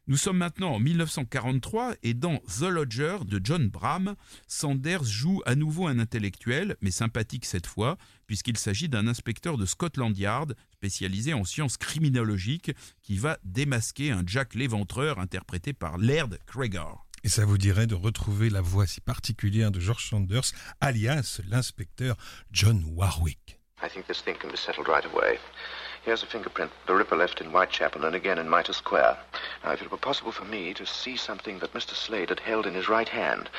Nous 0.08 0.18
sommes 0.18 0.38
maintenant 0.38 0.74
en 0.74 0.80
1943 0.80 1.96
et 2.04 2.14
dans 2.14 2.38
The 2.60 2.70
Lodger 2.70 3.18
de 3.26 3.42
John 3.44 3.70
Bram, 3.70 4.14
Sanders 4.48 5.04
joue 5.04 5.42
à 5.48 5.56
nouveau 5.56 5.88
un 5.88 5.98
intellectuel, 5.98 6.76
mais 6.80 6.92
sympathique 6.92 7.44
cette 7.44 7.66
fois, 7.66 7.98
puisqu'il 8.28 8.56
s'agit 8.56 8.88
d'un 8.88 9.08
inspecteur 9.08 9.58
de 9.58 9.66
Scotland 9.66 10.16
Yard 10.16 10.54
spécialisé 10.72 11.34
en 11.34 11.44
sciences 11.44 11.78
criminologiques 11.78 12.72
qui 13.02 13.18
va 13.18 13.40
démasquer 13.44 14.12
un 14.12 14.22
Jack 14.24 14.54
l'éventreur 14.54 15.18
interprété 15.18 15.74
par 15.74 15.98
Laird 15.98 16.38
Cregar. 16.46 17.08
Et 17.24 17.30
ça 17.30 17.44
vous 17.44 17.58
dirait 17.58 17.88
de 17.88 17.96
retrouver 17.96 18.52
la 18.52 18.62
voix 18.62 18.86
si 18.86 19.02
particulière 19.02 19.72
de 19.72 19.80
George 19.80 20.08
Sanders, 20.08 20.52
alias 20.82 21.42
l'inspecteur 21.50 22.16
John 22.52 22.84
Warwick. 22.94 23.60
I 23.82 23.90
think 23.90 24.06
this 24.06 24.24
thing 24.24 24.36
can 24.38 24.50
be 24.50 24.58
settled 24.58 24.88
right 24.88 25.06
away. 25.12 25.40
Here's 26.06 26.22
a 26.22 26.28
fingerprint 26.28 26.72
the 26.86 26.94
Ripper 26.94 27.16
left 27.16 27.42
in 27.42 27.50
Whitechapel 27.50 28.06
and 28.06 28.16
again 28.16 28.38
in 28.38 28.48
Mitre 28.48 28.74
Square. 28.74 29.18
Now, 29.64 29.72
if 29.74 29.82
it 29.82 29.90
were 29.90 29.98
possible 29.98 30.32
for 30.32 30.46
me 30.46 30.72
to 30.76 30.86
see 30.86 31.18
something 31.18 31.58
that 31.60 31.74
Mr. 31.74 31.96
Slade 31.96 32.30
had 32.30 32.40
held 32.42 32.68
in 32.68 32.76
his 32.76 32.88
right 32.88 33.10
hand, 33.10 33.50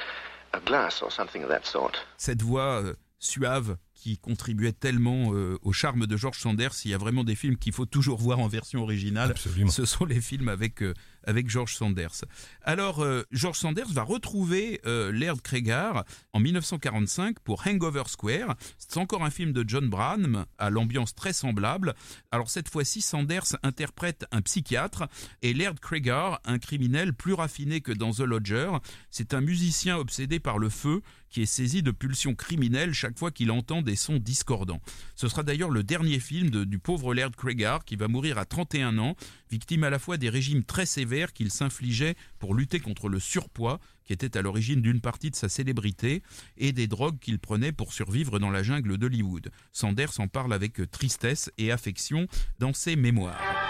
a 0.55 0.61
glass 0.61 1.03
or 1.03 1.11
something 1.11 1.43
of 1.43 1.49
that 1.49 1.67
sort. 1.67 1.97
Cette 2.17 2.43
voix 2.43 2.83
euh, 2.85 2.95
suave 3.19 3.77
qui 3.95 4.19
contribuait 4.19 4.71
tellement 4.71 5.35
euh, 5.35 5.59
au 5.63 5.73
charme 5.73 6.07
de 6.07 6.17
George 6.17 6.39
Sanders. 6.39 6.73
Il 6.85 6.93
y 6.93 6.95
a 6.95 6.99
vraiment 6.99 7.25
des 7.25 7.35
films 7.35 7.57
qu'il 7.57 7.73
faut 7.73 7.85
toujours 7.85 8.19
voir 8.19 8.39
en 8.39 8.47
version 8.47 8.81
originale. 8.85 9.33
Absolument. 9.33 9.73
Ce 9.73 9.85
sont 9.85 10.05
les 10.05 10.21
films 10.21 10.49
avec 10.49 10.85
euh, 10.85 10.95
avec 11.27 11.49
George 11.49 11.75
Sanders. 11.75 12.25
Alors, 12.63 13.03
euh, 13.03 13.25
George 13.33 13.59
Sanders 13.59 13.89
va 13.89 14.03
retrouver 14.03 14.81
euh, 14.87 15.13
Laird 15.13 15.41
Cregar 15.43 16.05
en 16.33 16.41
1945 16.41 17.41
pour 17.41 17.67
Hangover 17.67 18.05
Square. 18.07 18.55
C'est 18.79 18.97
encore 18.97 19.25
un 19.25 19.31
film 19.31 19.53
de 19.53 19.65
John 19.67 19.89
Branham 19.89 20.47
à 20.59 20.71
l'ambiance 20.71 21.15
très 21.15 21.33
semblable. 21.33 21.95
Alors 22.31 22.51
cette 22.51 22.69
fois-ci, 22.69 23.01
Sanders 23.03 23.57
interprète 23.63 24.27
un 24.33 24.43
psychiatre 24.43 25.09
et 25.43 25.53
Laird 25.53 25.81
Cregar 25.81 26.41
un 26.45 26.59
criminel 26.59 27.13
plus 27.13 27.35
raffiné 27.35 27.81
que 27.81 27.93
dans 27.93 28.13
The 28.13 28.21
Lodger. 28.21 28.71
C'est 29.11 29.35
un 29.35 29.41
musicien 29.41 29.97
obsédé 29.97 30.41
par 30.41 30.59
le 30.59 30.69
feu 30.69 31.03
qui 31.29 31.43
est 31.43 31.47
saisi 31.47 31.83
de 31.83 31.91
pulsions 31.91 32.35
criminelles 32.35 32.93
chaque 32.93 33.19
fois 33.19 33.31
qu'il 33.31 33.51
entend 33.51 33.83
des 33.83 33.97
sons 33.97 34.19
discordants. 34.19 34.81
Ce 35.15 35.29
sera 35.29 35.43
d'ailleurs 35.43 35.71
le 35.71 35.83
dernier 35.83 36.19
film 36.19 36.51
du 36.65 36.79
pauvre 36.79 37.15
Laird 37.15 37.35
Cregar 37.37 37.85
qui 37.85 37.97
va 37.97 38.09
mourir 38.09 38.39
à 38.39 38.45
31 38.45 38.99
ans, 38.99 39.17
victime 39.51 39.85
à 39.85 39.91
la 39.91 39.99
fois 39.99 40.17
des 40.17 40.29
régimes 40.29 40.65
très 40.65 40.87
sévères 40.87 41.33
qu'il 41.33 41.51
s'infligeait 41.51 42.17
pour 42.39 42.55
lutter 42.55 42.81
contre 42.81 43.09
le 43.09 43.21
surpoids, 43.21 43.81
qui 44.05 44.13
était 44.13 44.37
à 44.37 44.43
l'origine 44.43 44.81
d'une 44.81 45.01
partie 45.01 45.31
de 45.31 45.37
sa 45.37 45.49
célébrité, 45.49 46.23
et 46.57 46.73
des 46.73 46.87
drogues 46.87 47.19
qu'il 47.19 47.39
prenait 47.39 47.73
pour 47.73 47.93
survivre 47.93 48.39
dans 48.39 48.51
la 48.51 48.63
jungle 48.63 48.99
d'Hollywood. 48.99 49.51
Sanders 49.73 50.21
en 50.21 50.29
parle 50.29 50.53
avec 50.53 50.91
tristesse 50.91 51.51
et 51.59 51.73
affection 51.73 52.29
dans 52.59 52.73
ses 52.73 52.97
mémoires. 52.97 53.66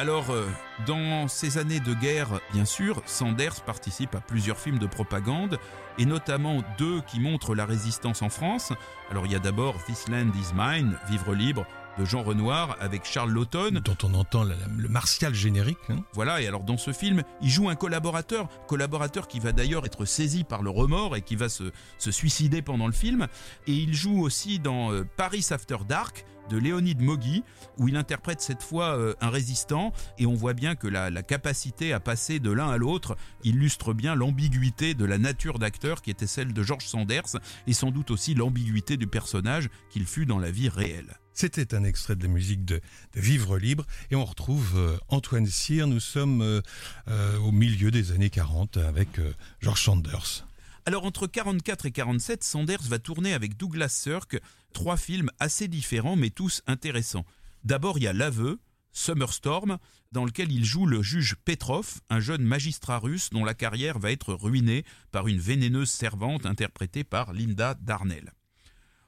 Alors, 0.00 0.30
euh, 0.30 0.48
dans 0.86 1.28
ces 1.28 1.58
années 1.58 1.78
de 1.78 1.92
guerre, 1.92 2.40
bien 2.54 2.64
sûr, 2.64 3.02
Sanders 3.04 3.60
participe 3.60 4.14
à 4.14 4.22
plusieurs 4.22 4.58
films 4.58 4.78
de 4.78 4.86
propagande, 4.86 5.58
et 5.98 6.06
notamment 6.06 6.62
deux 6.78 7.02
qui 7.02 7.20
montrent 7.20 7.54
la 7.54 7.66
résistance 7.66 8.22
en 8.22 8.30
France. 8.30 8.72
Alors, 9.10 9.26
il 9.26 9.32
y 9.32 9.34
a 9.34 9.38
d'abord 9.38 9.74
This 9.84 10.08
Land 10.08 10.30
is 10.34 10.54
Mine, 10.54 10.96
Vivre 11.10 11.34
libre, 11.34 11.66
de 11.98 12.06
Jean 12.06 12.22
Renoir 12.22 12.78
avec 12.80 13.04
Charles 13.04 13.30
Laughton. 13.30 13.82
Dont 13.84 13.98
on 14.02 14.14
entend 14.14 14.44
le 14.44 14.88
martial 14.88 15.34
générique. 15.34 15.76
Hein. 15.90 15.98
Voilà, 16.14 16.40
et 16.40 16.46
alors 16.46 16.62
dans 16.62 16.78
ce 16.78 16.94
film, 16.94 17.22
il 17.42 17.50
joue 17.50 17.68
un 17.68 17.74
collaborateur, 17.74 18.48
collaborateur 18.68 19.28
qui 19.28 19.38
va 19.38 19.52
d'ailleurs 19.52 19.84
être 19.84 20.06
saisi 20.06 20.44
par 20.44 20.62
le 20.62 20.70
remords 20.70 21.14
et 21.14 21.20
qui 21.20 21.36
va 21.36 21.50
se, 21.50 21.64
se 21.98 22.10
suicider 22.10 22.62
pendant 22.62 22.86
le 22.86 22.94
film. 22.94 23.26
Et 23.66 23.74
il 23.74 23.92
joue 23.92 24.22
aussi 24.22 24.60
dans 24.60 24.92
euh, 24.92 25.04
Paris 25.18 25.46
After 25.50 25.76
Dark, 25.86 26.24
de 26.50 26.58
Léonide 26.58 27.00
Mogui, 27.00 27.44
où 27.78 27.88
il 27.88 27.96
interprète 27.96 28.40
cette 28.40 28.62
fois 28.62 28.98
euh, 28.98 29.14
un 29.20 29.30
résistant, 29.30 29.92
et 30.18 30.26
on 30.26 30.34
voit 30.34 30.52
bien 30.52 30.74
que 30.74 30.88
la, 30.88 31.10
capacité 31.22 31.92
à 31.92 32.00
passer 32.00 32.40
de 32.40 32.50
l'un 32.50 32.68
à 32.68 32.76
l'autre 32.76 33.16
illustre 33.44 33.94
bien 33.94 34.14
l'ambiguïté 34.14 34.94
de 34.94 35.04
la 35.04 35.16
nature 35.16 35.58
d'acteur 35.58 36.02
qui 36.02 36.10
était 36.10 36.26
celle 36.26 36.52
de 36.52 36.62
George 36.62 36.84
Sanders, 36.84 37.38
et 37.66 37.72
sans 37.72 37.90
doute 37.90 38.10
aussi 38.10 38.34
l'ambiguïté 38.34 38.96
du 38.96 39.06
personnage 39.06 39.70
qu'il 39.90 40.06
fut 40.06 40.26
dans 40.26 40.38
la 40.38 40.50
vie 40.50 40.68
réelle. 40.68 41.18
C'était 41.32 41.74
un 41.74 41.84
extrait 41.84 42.16
de 42.16 42.24
la 42.24 42.28
musique 42.28 42.64
de, 42.64 42.80
Vivre 43.14 43.56
libre 43.56 43.86
et 44.10 44.16
on 44.16 44.24
retrouve 44.24 44.72
euh, 44.76 44.96
Antoine 45.08 45.46
Cyr. 45.46 45.86
Nous 45.86 46.00
sommes 46.00 46.42
euh, 46.42 47.38
au 47.38 47.52
milieu 47.52 47.90
des 47.90 48.12
années 48.12 48.30
40 48.30 48.76
avec 48.76 49.20
George 49.60 49.82
Sanders. 49.82 50.46
Alors 50.86 51.04
entre 51.04 51.26
44 51.26 51.86
et 51.86 51.90
47, 51.92 52.42
Sanders 52.42 52.82
va 52.82 52.98
tourner 52.98 53.34
avec 53.34 53.56
Douglas 53.56 53.90
Sirk 53.90 54.40
trois 54.72 54.96
films 54.96 55.30
assez 55.38 55.68
différents 55.68 56.16
mais 56.16 56.30
tous 56.30 56.62
intéressants. 56.66 57.24
D'abord 57.64 57.98
il 57.98 58.04
y 58.04 58.06
a 58.06 58.12
L'aveu, 58.12 58.60
Summerstorm, 58.92 59.78
dans 60.12 60.24
lequel 60.24 60.50
il 60.50 60.64
joue 60.64 60.86
le 60.86 61.02
juge 61.02 61.36
Petrov, 61.44 62.00
un 62.08 62.20
jeune 62.20 62.42
magistrat 62.42 62.98
russe 62.98 63.30
dont 63.30 63.44
la 63.44 63.54
carrière 63.54 63.98
va 63.98 64.10
être 64.10 64.34
ruinée 64.34 64.84
par 65.12 65.28
une 65.28 65.38
vénéneuse 65.38 65.90
servante 65.90 66.46
interprétée 66.46 67.04
par 67.04 67.32
Linda 67.32 67.74
Darnell. 67.74 68.32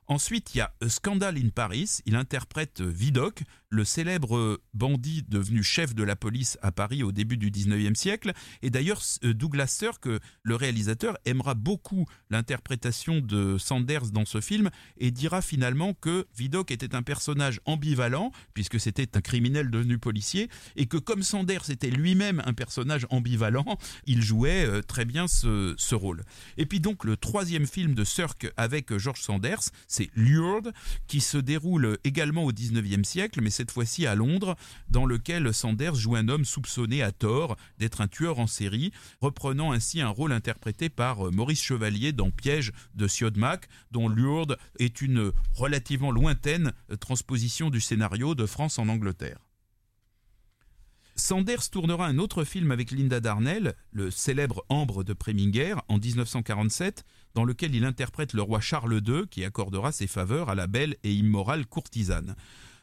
Ensuite, 0.08 0.54
il 0.54 0.58
y 0.58 0.60
a 0.60 0.74
A 0.80 0.88
Scandal 0.88 1.38
in 1.38 1.48
Paris. 1.48 2.00
Il 2.06 2.16
interprète 2.16 2.80
Vidocq, 2.80 3.44
le 3.72 3.84
célèbre 3.84 4.60
bandit 4.74 5.24
devenu 5.28 5.62
chef 5.62 5.94
de 5.94 6.02
la 6.02 6.16
police 6.16 6.58
à 6.60 6.72
Paris 6.72 7.02
au 7.02 7.12
début 7.12 7.38
du 7.38 7.50
19e 7.50 7.94
siècle. 7.94 8.32
Et 8.60 8.68
d'ailleurs, 8.68 9.00
Douglas 9.22 9.68
Sirk, 9.68 10.06
le 10.42 10.54
réalisateur, 10.54 11.16
aimera 11.24 11.54
beaucoup 11.54 12.06
l'interprétation 12.28 13.20
de 13.20 13.56
Sanders 13.58 14.10
dans 14.10 14.26
ce 14.26 14.40
film 14.40 14.70
et 14.98 15.10
dira 15.10 15.40
finalement 15.40 15.94
que 15.94 16.26
Vidocq 16.36 16.70
était 16.70 16.94
un 16.94 17.02
personnage 17.02 17.60
ambivalent, 17.64 18.32
puisque 18.52 18.78
c'était 18.78 19.16
un 19.16 19.20
criminel 19.20 19.70
devenu 19.70 19.98
policier, 19.98 20.50
et 20.76 20.86
que 20.86 20.98
comme 20.98 21.22
Sanders 21.22 21.70
était 21.70 21.90
lui-même 21.90 22.42
un 22.44 22.52
personnage 22.52 23.06
ambivalent, 23.08 23.78
il 24.06 24.22
jouait 24.22 24.66
euh, 24.66 24.82
très 24.82 25.04
bien 25.04 25.28
ce, 25.28 25.74
ce 25.78 25.94
rôle. 25.94 26.24
Et 26.58 26.66
puis 26.66 26.80
donc, 26.80 27.04
le 27.04 27.16
troisième 27.16 27.66
film 27.66 27.94
de 27.94 28.04
Sirk 28.04 28.52
avec 28.56 28.96
George 28.98 29.20
Sanders, 29.22 29.70
c'est 29.88 30.01
Lured, 30.14 30.72
qui 31.06 31.20
se 31.20 31.38
déroule 31.38 31.98
également 32.04 32.44
au 32.44 32.52
19e 32.52 33.04
siècle, 33.04 33.40
mais 33.42 33.50
cette 33.50 33.70
fois-ci 33.70 34.06
à 34.06 34.14
Londres, 34.14 34.56
dans 34.88 35.06
lequel 35.06 35.52
Sanders 35.54 35.94
joue 35.94 36.16
un 36.16 36.28
homme 36.28 36.44
soupçonné 36.44 37.02
à 37.02 37.12
tort 37.12 37.56
d'être 37.78 38.00
un 38.00 38.08
tueur 38.08 38.38
en 38.38 38.46
série, 38.46 38.92
reprenant 39.20 39.72
ainsi 39.72 40.00
un 40.00 40.08
rôle 40.08 40.32
interprété 40.32 40.88
par 40.88 41.26
euh, 41.26 41.30
Maurice 41.30 41.62
Chevalier 41.62 42.12
dans 42.12 42.30
Piège 42.30 42.72
de 42.94 43.06
Siodmak, 43.06 43.68
dont 43.90 44.08
Lured 44.08 44.56
est 44.78 45.00
une 45.00 45.32
relativement 45.54 46.10
lointaine 46.10 46.72
euh, 46.90 46.96
transposition 46.96 47.70
du 47.70 47.80
scénario 47.80 48.34
de 48.34 48.46
France 48.46 48.78
en 48.78 48.88
Angleterre. 48.88 49.38
Sanders 51.22 51.70
tournera 51.70 52.08
un 52.08 52.18
autre 52.18 52.42
film 52.42 52.72
avec 52.72 52.90
Linda 52.90 53.20
Darnell, 53.20 53.76
le 53.92 54.10
célèbre 54.10 54.64
Ambre 54.68 55.04
de 55.04 55.12
Preminger, 55.12 55.76
en 55.86 55.98
1947, 55.98 57.04
dans 57.34 57.44
lequel 57.44 57.76
il 57.76 57.84
interprète 57.84 58.32
le 58.32 58.42
roi 58.42 58.60
Charles 58.60 59.00
II 59.06 59.28
qui 59.30 59.44
accordera 59.44 59.92
ses 59.92 60.08
faveurs 60.08 60.50
à 60.50 60.56
la 60.56 60.66
belle 60.66 60.96
et 61.04 61.12
immorale 61.12 61.64
courtisane. 61.64 62.34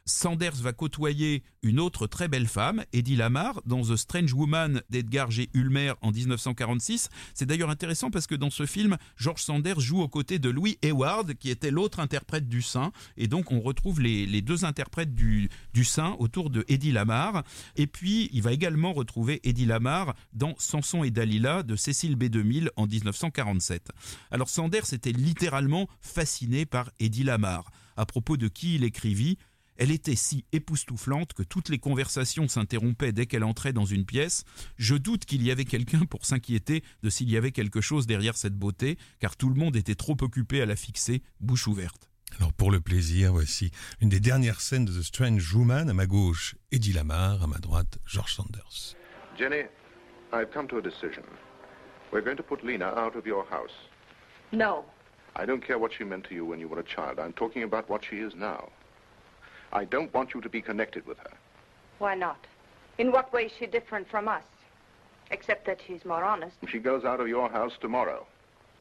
Sanders 0.09 0.55
va 0.55 0.73
côtoyer 0.73 1.43
une 1.61 1.79
autre 1.79 2.07
très 2.07 2.27
belle 2.27 2.47
femme, 2.47 2.83
Eddie 2.93 3.15
Lamar, 3.15 3.61
dans 3.65 3.81
The 3.81 3.95
Strange 3.95 4.33
Woman 4.33 4.81
d'Edgar 4.89 5.29
G. 5.31 5.49
Ulmer 5.53 5.93
en 6.01 6.11
1946. 6.11 7.09
C'est 7.33 7.45
d'ailleurs 7.45 7.69
intéressant 7.69 8.09
parce 8.09 8.27
que 8.27 8.35
dans 8.35 8.49
ce 8.49 8.65
film, 8.65 8.97
George 9.17 9.41
Sanders 9.41 9.79
joue 9.79 10.01
aux 10.01 10.07
côtés 10.07 10.39
de 10.39 10.49
Louis 10.49 10.77
Hayward, 10.81 11.35
qui 11.35 11.49
était 11.49 11.71
l'autre 11.71 11.99
interprète 11.99 12.49
du 12.49 12.61
Saint. 12.61 12.91
Et 13.17 13.27
donc 13.27 13.51
on 13.51 13.61
retrouve 13.61 14.01
les, 14.01 14.41
deux 14.41 14.65
interprètes 14.65 15.13
du, 15.13 15.49
du 15.73 15.83
Saint 15.83 16.15
autour 16.19 16.49
de 16.49 16.65
Eddie 16.67 16.91
Lamar. 16.91 17.43
Et 17.75 17.87
puis 17.87 18.29
il 18.33 18.41
va 18.41 18.51
également 18.51 18.93
retrouver 18.93 19.39
Eddie 19.43 19.65
Lamar 19.65 20.15
dans 20.33 20.55
Samson 20.57 21.03
et 21.03 21.11
Dalila 21.11 21.63
de 21.63 21.75
Cécile 21.75 22.15
B. 22.15 22.25
2000 22.25 22.71
en 22.75 22.87
1947. 22.87 23.89
Alors 24.31 24.49
Sanders 24.49 24.93
était 24.93 25.11
littéralement 25.11 25.87
fasciné 26.01 26.65
par 26.65 26.89
Eddie 26.99 27.23
Lamar 27.23 27.71
à 27.99 28.05
propos 28.05 28.37
de 28.37 28.47
qui 28.47 28.75
il 28.75 28.85
écrivit 28.85 29.37
elle 29.79 29.91
était 29.91 30.15
si 30.15 30.45
époustouflante 30.51 31.33
que 31.33 31.41
toutes 31.41 31.69
les 31.69 31.79
conversations 31.79 32.49
s'interrompaient 32.49 33.13
dès 33.13 33.25
qu'elle 33.25 33.45
entrait 33.45 33.71
dans 33.71 33.85
une 33.85 34.05
pièce. 34.05 34.43
Je 34.77 34.95
doute 34.95 35.23
qu'il 35.23 35.41
y 35.41 35.51
avait 35.51 35.63
quelqu'un 35.63 36.05
pour 36.05 36.25
s'inquiéter 36.25 36.83
de 37.01 37.09
s'il 37.09 37.29
y 37.29 37.37
avait 37.37 37.53
quelque 37.53 37.79
chose 37.79 38.05
derrière 38.05 38.35
cette 38.35 38.55
beauté, 38.55 38.97
car 39.19 39.37
tout 39.37 39.47
le 39.47 39.55
monde 39.55 39.77
était 39.77 39.95
trop 39.95 40.17
occupé 40.21 40.61
à 40.61 40.65
la 40.65 40.75
fixer, 40.75 41.23
bouche 41.39 41.65
ouverte. 41.65 42.09
Alors 42.37 42.51
pour 42.51 42.71
le 42.71 42.81
plaisir, 42.81 43.31
voici 43.31 43.71
une 44.01 44.09
des 44.09 44.19
dernières 44.19 44.59
scènes 44.59 44.83
de 44.83 44.91
The 44.91 45.01
Strange 45.01 45.55
Woman. 45.55 45.89
À 45.89 45.93
ma 45.93 46.05
gauche, 46.05 46.55
Eddie 46.73 46.93
Lamar, 46.93 47.41
à 47.41 47.47
ma 47.47 47.57
droite, 47.57 47.99
George 48.05 48.35
Sanders. 48.35 48.95
Jenny, 49.37 49.63
I've 50.33 50.51
come 50.53 50.67
to 50.67 50.77
a 50.77 50.81
decision. 50.81 51.23
We're 52.11 52.23
going 52.23 52.37
to 52.37 52.43
put 52.43 52.63
Lena 52.63 52.93
out 52.97 53.15
of 53.15 53.25
your 53.25 53.45
house. 53.49 53.73
No. 54.51 54.83
I 55.37 55.45
don't 55.45 55.65
care 55.65 55.79
what 55.79 55.91
she 55.97 56.03
meant 56.03 56.25
to 56.25 56.35
you 56.35 56.45
when 56.45 56.59
you 56.59 56.67
were 56.67 56.79
a 56.79 56.83
child. 56.83 57.17
I'm 57.17 57.33
talking 57.33 57.63
about 57.63 57.89
what 57.89 58.03
she 58.03 58.17
is 58.17 58.33
now. 58.35 58.69
I 59.71 59.85
don't 59.85 60.13
want 60.13 60.33
you 60.33 60.41
to 60.41 60.49
be 60.49 60.61
connected 60.61 61.05
with 61.05 61.17
her. 61.19 61.33
Why 61.99 62.15
not? 62.15 62.39
In 62.97 63.11
what 63.11 63.31
way 63.31 63.45
is 63.45 63.51
she 63.57 63.65
different 63.67 64.07
from 64.09 64.27
us? 64.27 64.43
Except 65.31 65.65
that 65.67 65.79
she's 65.85 66.03
more 66.05 66.23
honest. 66.23 66.55
She 66.67 66.79
goes 66.79 67.03
out 67.05 67.19
of 67.19 67.27
your 67.27 67.49
house 67.49 67.73
tomorrow. 67.79 68.25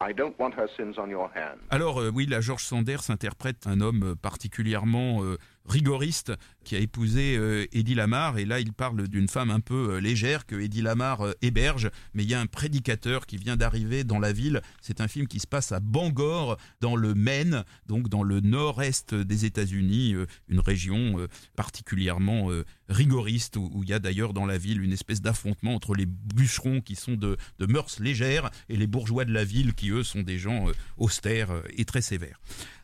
I 0.01 0.13
don't 0.13 0.37
want 0.39 0.53
her 0.55 0.69
sins 0.77 0.97
on 0.97 1.09
your 1.09 1.29
hands. 1.35 1.59
Alors 1.69 1.99
euh, 1.99 2.09
oui, 2.09 2.25
la 2.25 2.39
George 2.39 2.63
Sanders 2.63 3.09
interprète 3.09 3.67
un 3.67 3.81
homme 3.81 4.11
euh, 4.11 4.15
particulièrement 4.15 5.23
euh, 5.23 5.37
rigoriste 5.69 6.33
qui 6.63 6.75
a 6.75 6.79
épousé 6.79 7.37
euh, 7.37 7.65
Eddie 7.71 7.95
Lamar. 7.95 8.37
Et 8.37 8.45
là 8.45 8.59
il 8.59 8.73
parle 8.73 9.07
d'une 9.07 9.27
femme 9.27 9.51
un 9.51 9.59
peu 9.59 9.93
euh, 9.93 10.01
légère 10.01 10.45
que 10.45 10.59
Eddie 10.59 10.81
Lamar 10.81 11.21
euh, 11.21 11.33
héberge. 11.41 11.89
Mais 12.13 12.23
il 12.23 12.29
y 12.29 12.33
a 12.33 12.41
un 12.41 12.47
prédicateur 12.47 13.25
qui 13.25 13.37
vient 13.37 13.55
d'arriver 13.55 14.03
dans 14.03 14.19
la 14.19 14.33
ville. 14.33 14.61
C'est 14.81 15.01
un 15.01 15.07
film 15.07 15.27
qui 15.27 15.39
se 15.39 15.47
passe 15.47 15.71
à 15.71 15.79
Bangor 15.79 16.57
dans 16.81 16.95
le 16.95 17.13
Maine 17.13 17.63
donc 17.87 18.09
dans 18.09 18.23
le 18.23 18.39
nord-est 18.39 19.13
des 19.13 19.45
États-Unis 19.45 20.15
une 20.47 20.59
région 20.59 21.27
particulièrement 21.55 22.49
rigoriste 22.87 23.57
où, 23.57 23.81
il 23.83 23.89
y 23.89 23.93
a 23.93 23.99
d'ailleurs 23.99 24.33
dans 24.33 24.45
la 24.45 24.57
ville 24.57 24.81
une 24.81 24.91
espèce 24.91 25.21
d'affrontement 25.21 25.75
entre 25.75 25.93
les 25.93 26.05
bûcherons 26.05 26.81
qui 26.81 26.95
sont 26.95 27.13
de, 27.13 27.37
de, 27.59 27.65
mœurs 27.65 27.99
légères 27.99 28.49
et 28.69 28.75
les 28.75 28.87
bourgeois 28.87 29.25
de 29.25 29.33
la 29.33 29.43
ville 29.43 29.73
qui 29.73 29.89
eux 29.91 30.03
sont 30.03 30.21
des 30.21 30.37
gens 30.37 30.65
austères 30.97 31.51
et 31.77 31.85
très 31.85 32.01
sévères. 32.01 32.39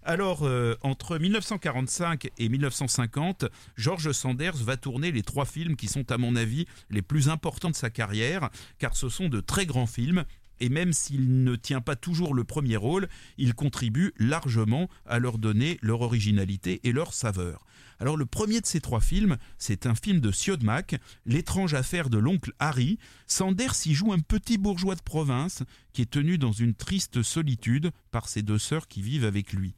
Alors, 0.07 0.43
euh, 0.43 0.75
entre 0.83 1.17
1945 1.17 2.29
et 2.37 2.47
1950, 2.47 3.45
George 3.75 4.11
Sanders 4.11 4.55
va 4.57 4.77
tourner 4.77 5.11
les 5.11 5.23
trois 5.23 5.45
films 5.45 5.75
qui 5.75 5.87
sont, 5.87 6.11
à 6.11 6.19
mon 6.19 6.35
avis, 6.35 6.67
les 6.91 7.01
plus 7.01 7.27
importants 7.27 7.71
de 7.71 7.75
sa 7.75 7.89
carrière, 7.89 8.51
car 8.77 8.95
ce 8.95 9.09
sont 9.09 9.29
de 9.29 9.39
très 9.39 9.65
grands 9.65 9.87
films 9.87 10.23
et 10.59 10.69
même 10.69 10.93
s'il 10.93 11.43
ne 11.43 11.55
tient 11.55 11.81
pas 11.81 11.95
toujours 11.95 12.33
le 12.33 12.43
premier 12.43 12.77
rôle, 12.77 13.07
il 13.37 13.53
contribue 13.53 14.13
largement 14.17 14.89
à 15.05 15.19
leur 15.19 15.37
donner 15.37 15.77
leur 15.81 16.01
originalité 16.01 16.81
et 16.83 16.91
leur 16.91 17.13
saveur. 17.13 17.65
Alors 17.99 18.17
le 18.17 18.25
premier 18.25 18.61
de 18.61 18.65
ces 18.65 18.81
trois 18.81 18.99
films, 18.99 19.37
c'est 19.57 19.85
un 19.85 19.95
film 19.95 20.19
de 20.19 20.31
Siodmak, 20.31 20.95
L'étrange 21.25 21.73
affaire 21.73 22.09
de 22.09 22.17
l'oncle 22.17 22.53
Harry. 22.59 22.97
Sanders 23.25 23.75
y 23.85 23.93
joue 23.93 24.11
un 24.11 24.19
petit 24.19 24.57
bourgeois 24.57 24.95
de 24.95 25.01
province 25.01 25.63
qui 25.93 26.01
est 26.01 26.11
tenu 26.11 26.37
dans 26.37 26.51
une 26.51 26.73
triste 26.73 27.23
solitude 27.23 27.91
par 28.11 28.27
ses 28.27 28.41
deux 28.41 28.59
sœurs 28.59 28.87
qui 28.87 29.01
vivent 29.01 29.25
avec 29.25 29.53
lui 29.53 29.75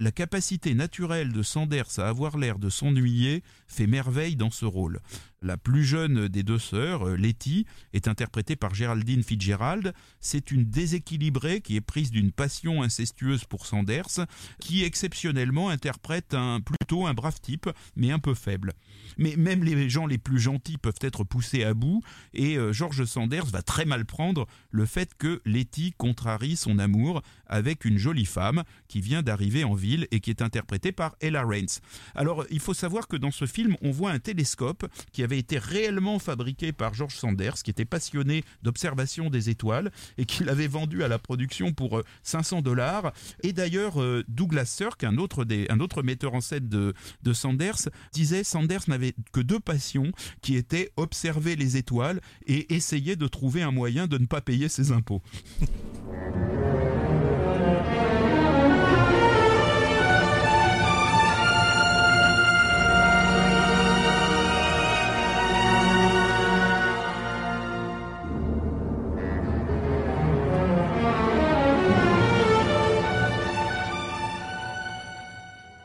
la 0.00 0.10
capacité 0.10 0.74
naturelle 0.74 1.30
de 1.30 1.42
Sanders 1.42 1.98
à 1.98 2.08
avoir 2.08 2.38
l'air 2.38 2.58
de 2.58 2.70
s'ennuyer 2.70 3.44
fait 3.68 3.86
merveille 3.86 4.34
dans 4.34 4.50
ce 4.50 4.64
rôle. 4.64 5.00
La 5.42 5.56
plus 5.56 5.84
jeune 5.84 6.28
des 6.28 6.42
deux 6.42 6.58
sœurs, 6.58 7.08
euh, 7.08 7.16
Letty, 7.16 7.64
est 7.94 8.08
interprétée 8.08 8.56
par 8.56 8.74
Géraldine 8.74 9.22
Fitzgerald. 9.22 9.94
C'est 10.20 10.50
une 10.50 10.66
déséquilibrée 10.66 11.62
qui 11.62 11.76
est 11.76 11.80
prise 11.80 12.10
d'une 12.10 12.30
passion 12.30 12.82
incestueuse 12.82 13.44
pour 13.44 13.64
Sanders, 13.64 14.26
qui 14.60 14.84
exceptionnellement 14.84 15.70
interprète 15.70 16.34
un 16.34 16.60
plutôt 16.60 17.06
un 17.06 17.14
brave 17.14 17.40
type, 17.40 17.70
mais 17.96 18.10
un 18.10 18.18
peu 18.18 18.34
faible. 18.34 18.74
Mais 19.16 19.34
même 19.36 19.64
les 19.64 19.88
gens 19.88 20.06
les 20.06 20.18
plus 20.18 20.38
gentils 20.38 20.76
peuvent 20.76 20.92
être 21.00 21.24
poussés 21.24 21.64
à 21.64 21.72
bout, 21.72 22.02
et 22.34 22.58
euh, 22.58 22.74
George 22.74 23.06
Sanders 23.06 23.46
va 23.46 23.62
très 23.62 23.86
mal 23.86 24.04
prendre 24.04 24.46
le 24.70 24.84
fait 24.84 25.14
que 25.16 25.40
Letty 25.46 25.94
contrarie 25.96 26.56
son 26.56 26.78
amour 26.78 27.22
avec 27.46 27.86
une 27.86 27.96
jolie 27.96 28.26
femme 28.26 28.62
qui 28.88 29.00
vient 29.00 29.22
d'arriver 29.22 29.64
en 29.64 29.72
ville 29.72 30.06
et 30.10 30.20
qui 30.20 30.28
est 30.28 30.42
interprétée 30.42 30.92
par 30.92 31.16
Ella 31.22 31.46
Raines. 31.46 31.80
Alors 32.14 32.44
il 32.50 32.60
faut 32.60 32.74
savoir 32.74 33.08
que 33.08 33.16
dans 33.16 33.30
ce 33.30 33.46
film, 33.46 33.78
on 33.80 33.90
voit 33.90 34.10
un 34.10 34.18
télescope 34.18 34.86
qui 35.12 35.22
avait 35.22 35.29
avait 35.30 35.38
été 35.38 35.58
réellement 35.58 36.18
fabriqué 36.18 36.72
par 36.72 36.92
George 36.92 37.14
Sanders, 37.14 37.54
qui 37.62 37.70
était 37.70 37.84
passionné 37.84 38.42
d'observation 38.62 39.30
des 39.30 39.48
étoiles 39.48 39.92
et 40.18 40.24
qui 40.24 40.42
l'avait 40.42 40.66
vendu 40.66 41.04
à 41.04 41.08
la 41.08 41.20
production 41.20 41.72
pour 41.72 42.02
500 42.24 42.58
euh, 42.58 42.62
dollars. 42.62 43.12
Et 43.44 43.52
d'ailleurs, 43.52 44.02
euh, 44.02 44.24
Douglas 44.26 44.64
Sirk, 44.66 45.04
un 45.04 45.18
autre, 45.18 45.44
des, 45.44 45.66
un 45.70 45.78
autre 45.78 46.02
metteur 46.02 46.34
en 46.34 46.40
scène 46.40 46.68
de, 46.68 46.94
de 47.22 47.32
Sanders, 47.32 47.88
disait 48.12 48.42
Sanders 48.42 48.82
n'avait 48.88 49.14
que 49.32 49.40
deux 49.40 49.60
passions 49.60 50.10
qui 50.42 50.56
étaient 50.56 50.90
observer 50.96 51.54
les 51.54 51.76
étoiles 51.76 52.20
et 52.46 52.74
essayer 52.74 53.14
de 53.14 53.28
trouver 53.28 53.62
un 53.62 53.70
moyen 53.70 54.08
de 54.08 54.18
ne 54.18 54.26
pas 54.26 54.40
payer 54.40 54.68
ses 54.68 54.90
impôts. 54.90 55.22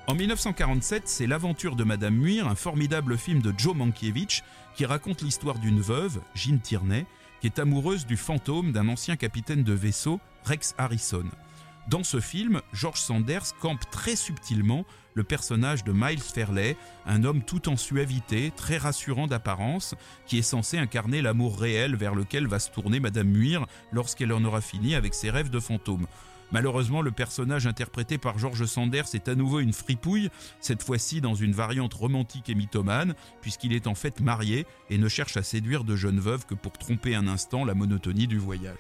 En 0.08 0.14
1947, 0.14 1.08
c'est 1.08 1.26
L'aventure 1.26 1.76
de 1.76 1.84
Madame 1.84 2.16
Muir, 2.16 2.48
un 2.48 2.54
formidable 2.54 3.18
film 3.18 3.42
de 3.42 3.52
Joe 3.58 3.76
Mankiewicz 3.76 4.44
qui 4.76 4.86
raconte 4.86 5.24
l'histoire 5.24 5.58
d'une 5.58 5.82
veuve, 5.82 6.22
Jean 6.36 6.60
Tierney, 6.60 7.08
qui 7.42 7.48
est 7.48 7.58
amoureuse 7.58 8.06
du 8.06 8.16
fantôme 8.16 8.72
d'un 8.72 8.88
ancien 8.88 9.16
capitaine 9.16 9.64
de 9.64 9.74
vaisseau, 9.74 10.20
Rex 10.44 10.76
Harrison. 10.78 11.26
Dans 11.88 12.04
ce 12.04 12.20
film, 12.20 12.62
George 12.72 13.00
Sanders 13.00 13.58
campe 13.60 13.90
très 13.90 14.16
subtilement 14.16 14.86
le 15.16 15.24
personnage 15.24 15.84
de 15.84 15.92
Miles 15.92 16.20
Fairley, 16.20 16.78
un 17.08 17.24
homme 17.24 17.42
tout 17.42 17.68
en 17.68 17.76
suavité, 17.76 18.52
très 18.56 18.78
rassurant 18.78 19.26
d'apparence, 19.26 19.96
qui 20.28 20.38
est 20.38 20.44
censé 20.44 20.78
incarner 20.78 21.24
l'amour 21.24 21.60
réel 21.60 21.96
vers 21.96 22.14
lequel 22.14 22.46
va 22.46 22.60
se 22.60 22.70
tourner 22.70 23.00
Madame 23.00 23.30
Muir 23.30 23.66
lorsqu'elle 23.92 24.34
en 24.34 24.44
aura 24.44 24.62
fini 24.62 24.94
avec 24.94 25.16
ses 25.16 25.32
rêves 25.32 25.50
de 25.50 25.60
fantôme. 25.60 26.06
Malheureusement, 26.52 27.02
le 27.02 27.12
personnage 27.12 27.68
interprété 27.68 28.18
par 28.18 28.38
George 28.38 28.66
Sanders 28.66 29.14
est 29.14 29.28
à 29.28 29.36
nouveau 29.36 29.60
une 29.60 29.74
fripouille, 29.74 30.30
cette 30.60 30.84
fois-ci 30.84 31.22
dans 31.22 31.36
une 31.36 31.54
variante 31.54 31.94
romantique 31.94 32.50
et 32.50 32.56
mythomane, 32.56 33.16
puisqu'il 33.42 33.74
est 33.74 33.88
en 33.88 33.96
fait 33.96 34.22
marié 34.22 34.66
et 34.90 34.98
ne 34.98 35.08
cherche 35.08 35.38
à 35.38 35.44
séduire 35.44 35.84
de 35.84 35.96
jeunes 35.96 36.20
veuves 36.20 36.46
que 36.46 36.56
pour 36.56 36.74
tromper 36.74 37.16
un 37.16 37.28
instant 37.28 37.66
la 37.66 37.74
monotonie 37.74 38.28
du 38.28 38.38
voyage. 38.38 38.78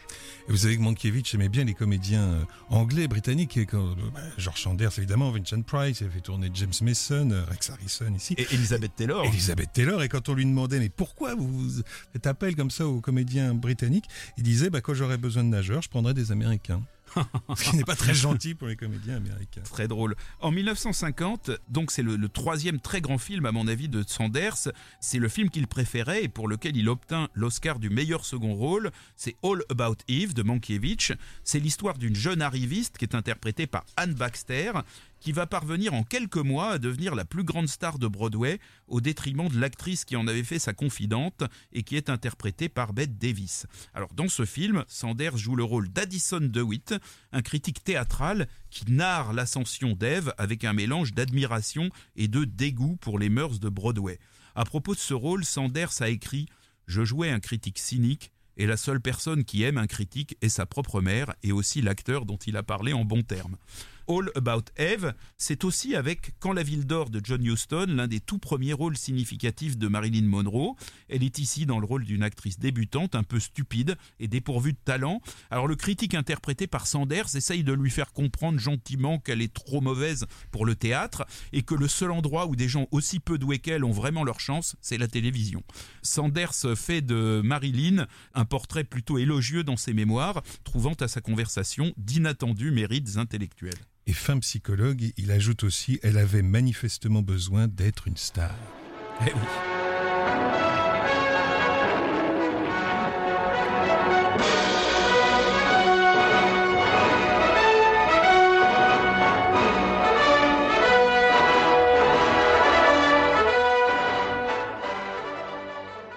Et 0.47 0.51
vous 0.51 0.58
savez 0.58 0.78
que 0.78 0.82
Mankiewicz 0.82 1.34
aimait 1.34 1.49
bien 1.49 1.65
les 1.65 1.73
comédiens 1.73 2.23
euh, 2.23 2.43
anglais, 2.69 3.08
britanniques, 3.08 3.58
et 3.58 3.65
quand, 3.65 3.95
bah, 4.13 4.21
George 4.38 4.62
Sanders 4.62 4.97
évidemment, 4.97 5.32
Vincent 5.32 5.62
Price, 5.62 6.01
il 6.01 6.08
a 6.08 6.10
fait 6.10 6.21
tourner 6.21 6.49
James 6.54 6.73
Mason, 6.82 7.32
euh, 7.32 7.43
Rex 7.49 7.69
Harrison 7.69 8.13
ici. 8.15 8.36
Et 8.38 8.47
Elizabeth 8.54 8.95
Taylor. 8.95 9.25
Elizabeth 9.25 9.73
Taylor, 9.73 10.04
et 10.04 10.10
quand 10.10 10.30
on 10.30 10.34
lui 10.34 10.45
demandait 10.45 10.80
mais 10.80 10.89
pourquoi 10.89 11.36
vous 11.36 11.82
faites 12.13 12.28
appel 12.28 12.56
comme 12.56 12.71
ça 12.71 12.88
aux 12.88 13.01
comédiens 13.01 13.54
britanniques, 13.54 14.06
il 14.38 14.43
disait 14.43 14.69
bah, 14.69 14.82
quand 14.82 14.93
j'aurais 14.93 15.17
besoin 15.17 15.43
de 15.43 15.49
nageurs, 15.49 15.82
je 15.82 15.89
prendrais 15.89 16.13
des 16.13 16.32
Américains. 16.32 16.82
Ce 17.56 17.69
qui 17.69 17.78
n'est 17.78 17.84
pas 17.84 17.95
très 17.95 18.13
gentil 18.13 18.56
pour 18.56 18.67
les 18.67 18.75
comédiens 18.75 19.17
américains. 19.17 19.62
Très 19.62 19.88
drôle. 19.88 20.15
En 20.39 20.51
1950, 20.51 21.51
donc 21.69 21.91
c'est 21.91 22.01
le, 22.01 22.30
troisième 22.30 22.80
très 22.80 23.01
grand 23.01 23.17
film 23.17 23.45
à 23.45 23.51
mon 23.51 23.67
avis 23.67 23.89
de 23.89 24.04
Sanders. 24.06 24.69
C'est 24.99 25.19
le 25.19 25.30
film 25.30 25.49
qu'il 25.49 25.67
préférait 25.67 26.23
et 26.23 26.28
pour 26.28 26.47
lequel 26.47 26.75
il 26.75 26.89
obtint 26.89 27.30
l'Oscar 27.34 27.80
du 27.80 27.89
meilleur 27.89 28.25
second 28.25 28.54
rôle. 28.54 28.91
C'est 29.15 29.36
All 29.43 29.63
About 29.69 29.97
Eve 30.08 30.34
de 30.34 30.43
Mankiewicz. 30.43 31.13
C'est 31.43 31.60
l'histoire 31.60 31.97
d'une 31.97 32.15
jeune 32.15 32.41
arriviste 32.41 32.97
qui 32.97 33.06
est 33.06 33.15
interprétée 33.15 33.67
par 33.67 33.86
Anne 33.97 34.13
Baxter 34.13 34.73
qui 35.25 35.31
va 35.31 35.47
parvenir 35.47 35.95
en 35.95 36.03
quelques 36.03 36.38
mois 36.38 36.73
à 36.73 36.77
devenir 36.77 37.15
la 37.15 37.25
plus 37.25 37.43
grande 37.43 37.67
star 37.67 37.97
de 37.97 38.05
Broadway 38.05 38.59
au 38.88 39.01
détriment 39.01 39.49
de 39.49 39.59
l'actrice 39.59 40.05
qui 40.05 40.15
en 40.15 40.27
avait 40.27 40.43
fait 40.43 40.59
sa 40.59 40.71
confidente 40.71 41.43
et 41.73 41.81
qui 41.81 41.95
est 41.95 42.11
interprétée 42.11 42.69
par 42.69 42.93
Bette 42.93 43.17
Davis. 43.17 43.65
Alors 43.95 44.13
dans 44.13 44.27
ce 44.27 44.45
film, 44.45 44.85
Sanders 44.88 45.35
joue 45.35 45.55
le 45.55 45.63
rôle 45.63 45.89
d'Addison 45.89 46.41
DeWitt, 46.41 46.93
un 47.31 47.41
critique 47.41 47.83
théâtral 47.83 48.47
qui 48.69 48.91
narre 48.91 49.33
l'ascension 49.33 49.93
d'Eve 49.93 50.31
avec 50.38 50.63
un 50.63 50.73
mélange 50.73 51.15
d'admiration 51.15 51.89
et 52.15 52.27
de 52.27 52.43
dégoût 52.45 52.95
pour 53.01 53.17
les 53.17 53.29
mœurs 53.29 53.59
de 53.59 53.69
Broadway. 53.69 54.19
À 54.53 54.63
propos 54.63 54.93
de 54.93 54.99
ce 54.99 55.15
rôle, 55.15 55.43
Sanders 55.43 56.03
a 56.03 56.09
écrit 56.09 56.45
Je 56.85 57.03
jouais 57.03 57.31
un 57.31 57.39
critique 57.39 57.79
cynique 57.79 58.31
et 58.57 58.67
la 58.67 58.77
seule 58.77 59.01
personne 59.01 59.43
qui 59.43 59.63
aime 59.63 59.79
un 59.79 59.88
critique 59.88 60.38
est 60.43 60.49
sa 60.49 60.67
propre 60.67 61.01
mère 61.01 61.33
et 61.41 61.51
aussi 61.51 61.81
l'acteur 61.81 62.27
dont 62.27 62.38
il 62.45 62.57
a 62.57 62.61
parlé 62.63 62.93
en 62.93 63.05
bons 63.05 63.23
termes. 63.23 63.57
All 64.08 64.32
About 64.36 64.65
Eve, 64.78 65.13
c'est 65.38 65.63
aussi 65.63 65.96
avec 65.96 66.32
Quand 66.39 66.54
la 66.54 66.63
ville 66.63 66.86
dort 66.86 67.10
de 67.10 67.22
John 67.24 67.44
Huston, 67.44 67.88
l'un 67.89 68.08
des 68.08 68.20
tout 68.20 68.38
premiers 68.38 68.74
rôles 68.74 68.98
significatifs 68.98 69.78
de 69.78 69.88
Marilyn 69.88 70.28
Monroe. 70.28 70.76
Elle 71.10 71.24
est 71.24 71.39
ici 71.39 71.65
dans 71.65 71.80
le 71.80 71.86
rôle 71.86 72.06
d'une 72.06 72.24
actrice 72.24 72.60
débutante, 72.60 73.15
un 73.15 73.24
peu 73.24 73.39
stupide 73.39 73.96
et 74.20 74.28
dépourvue 74.28 74.74
de 74.74 74.80
talent. 74.84 75.22
Alors 75.50 75.68
le 75.68 75.76
critique 75.76 76.13
interprété 76.13 76.68
par 76.68 76.88
Sanders 76.88 77.36
essaye 77.36 77.63
de 77.63 77.74
lui 77.74 77.89
faire 77.89 78.13
comprendre 78.13 78.60
gentiment 78.60 79.20
qu'elle 79.20 79.41
est 79.41 79.54
trop 79.54 79.82
mauvaise 79.82 80.26
pour 80.52 80.65
le 80.65 80.76
théâtre 80.76 81.26
et 81.54 81.63
que 81.63 81.76
le 81.76 81.88
seul 81.88 82.12
endroit 82.12 82.48
où 82.48 82.56
des 82.56 82.68
gens 82.68 82.88
aussi 82.91 83.20
peu 83.20 83.38
doués 83.38 83.60
qu'elle 83.60 83.84
ont 83.84 83.91
vraiment 83.91 84.24
leur 84.24 84.39
chance, 84.39 84.76
c'est 84.82 84.98
la 84.98 85.08
télévision. 85.08 85.63
Sanders 86.02 86.54
fait 86.76 87.02
de 87.02 87.41
Marilyn 87.44 88.08
un 88.34 88.46
portrait 88.46 88.84
plutôt 88.84 89.18
élogieux 89.18 89.63
dans 89.63 89.78
ses 89.78 89.94
mémoires, 89.94 90.41
trouvant 90.63 90.94
à 91.00 91.08
sa 91.08 91.22
conversation 91.22 91.94
d'inattendus 91.98 92.72
mérites 92.72 93.18
intellectuels. 93.18 93.76
Et 94.08 94.13
fin 94.13 94.38
psychologue, 94.39 95.12
il 95.18 95.32
ajoute 95.32 95.63
aussi, 95.63 96.00
elle 96.04 96.20
avait 96.20 96.44
manifestement 96.44 97.24
besoin 97.24 97.68
d'être 97.68 98.08
une 98.08 98.18
star. 98.18 98.56
Eh 99.22 99.34
oui. 99.34 100.74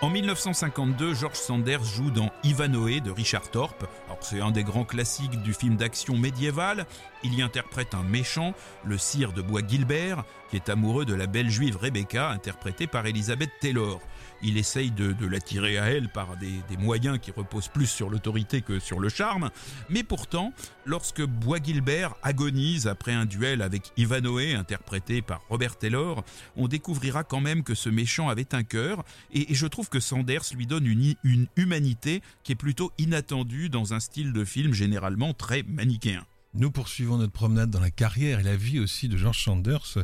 En 0.08 0.10
1952, 0.10 1.12
George 1.12 1.36
Sanders 1.36 1.84
joue 1.84 2.10
dans 2.10 2.30
Ivanhoe 2.42 3.02
de 3.02 3.10
Richard 3.10 3.50
Thorpe. 3.50 3.84
c'est 4.22 4.40
un 4.40 4.50
des 4.50 4.64
grands 4.64 4.86
classiques 4.86 5.42
du 5.42 5.52
film 5.52 5.76
d'action 5.76 6.16
médiéval. 6.16 6.86
Il 7.24 7.34
y 7.34 7.42
interprète 7.42 7.92
un 7.92 8.04
méchant, 8.04 8.54
le 8.86 8.96
sire 8.96 9.34
de 9.34 9.42
Bois 9.42 9.60
Gilbert, 9.68 10.24
qui 10.48 10.56
est 10.56 10.70
amoureux 10.70 11.04
de 11.04 11.12
la 11.12 11.26
belle 11.26 11.50
juive 11.50 11.76
Rebecca, 11.76 12.30
interprétée 12.30 12.86
par 12.86 13.04
Elizabeth 13.04 13.50
Taylor. 13.60 14.00
Il 14.42 14.56
essaye 14.56 14.90
de, 14.90 15.26
l'attirer 15.26 15.78
à 15.78 15.86
elle 15.86 16.08
par 16.08 16.36
des, 16.36 16.76
moyens 16.78 17.18
qui 17.20 17.30
reposent 17.30 17.68
plus 17.68 17.86
sur 17.86 18.08
l'autorité 18.08 18.62
que 18.62 18.78
sur 18.78 19.00
le 19.00 19.08
charme. 19.08 19.50
Mais 19.88 20.02
pourtant, 20.02 20.52
lorsque 20.86 21.22
Bois 21.22 21.58
Gilbert 21.62 22.14
agonise 22.22 22.86
après 22.86 23.12
un 23.12 23.26
duel 23.26 23.62
avec 23.62 23.92
Ivanhoe, 23.96 24.54
interprété 24.56 25.22
par 25.22 25.42
Robert 25.48 25.76
Taylor, 25.76 26.24
on 26.56 26.68
découvrira 26.68 27.24
quand 27.24 27.40
même 27.40 27.62
que 27.62 27.74
ce 27.74 27.88
méchant 27.88 28.28
avait 28.28 28.54
un 28.54 28.62
cœur. 28.62 29.04
Et, 29.32 29.54
je 29.54 29.66
trouve 29.66 29.88
que 29.88 30.00
Sanders 30.00 30.44
lui 30.54 30.66
donne 30.66 30.86
une, 30.86 31.46
humanité 31.56 32.22
qui 32.44 32.52
est 32.52 32.56
plutôt 32.56 32.92
inattendue 32.98 33.68
dans 33.68 33.94
un 33.94 34.00
style 34.00 34.32
de 34.32 34.44
film 34.44 34.72
généralement 34.72 35.34
très 35.34 35.62
manichéen. 35.64 36.24
Nous 36.54 36.70
poursuivons 36.70 37.18
notre 37.18 37.32
promenade 37.32 37.70
dans 37.70 37.80
la 37.80 37.90
carrière 37.90 38.40
et 38.40 38.42
la 38.42 38.56
vie 38.56 38.80
aussi 38.80 39.08
de 39.08 39.16
George 39.16 39.44
Sanders 39.44 39.98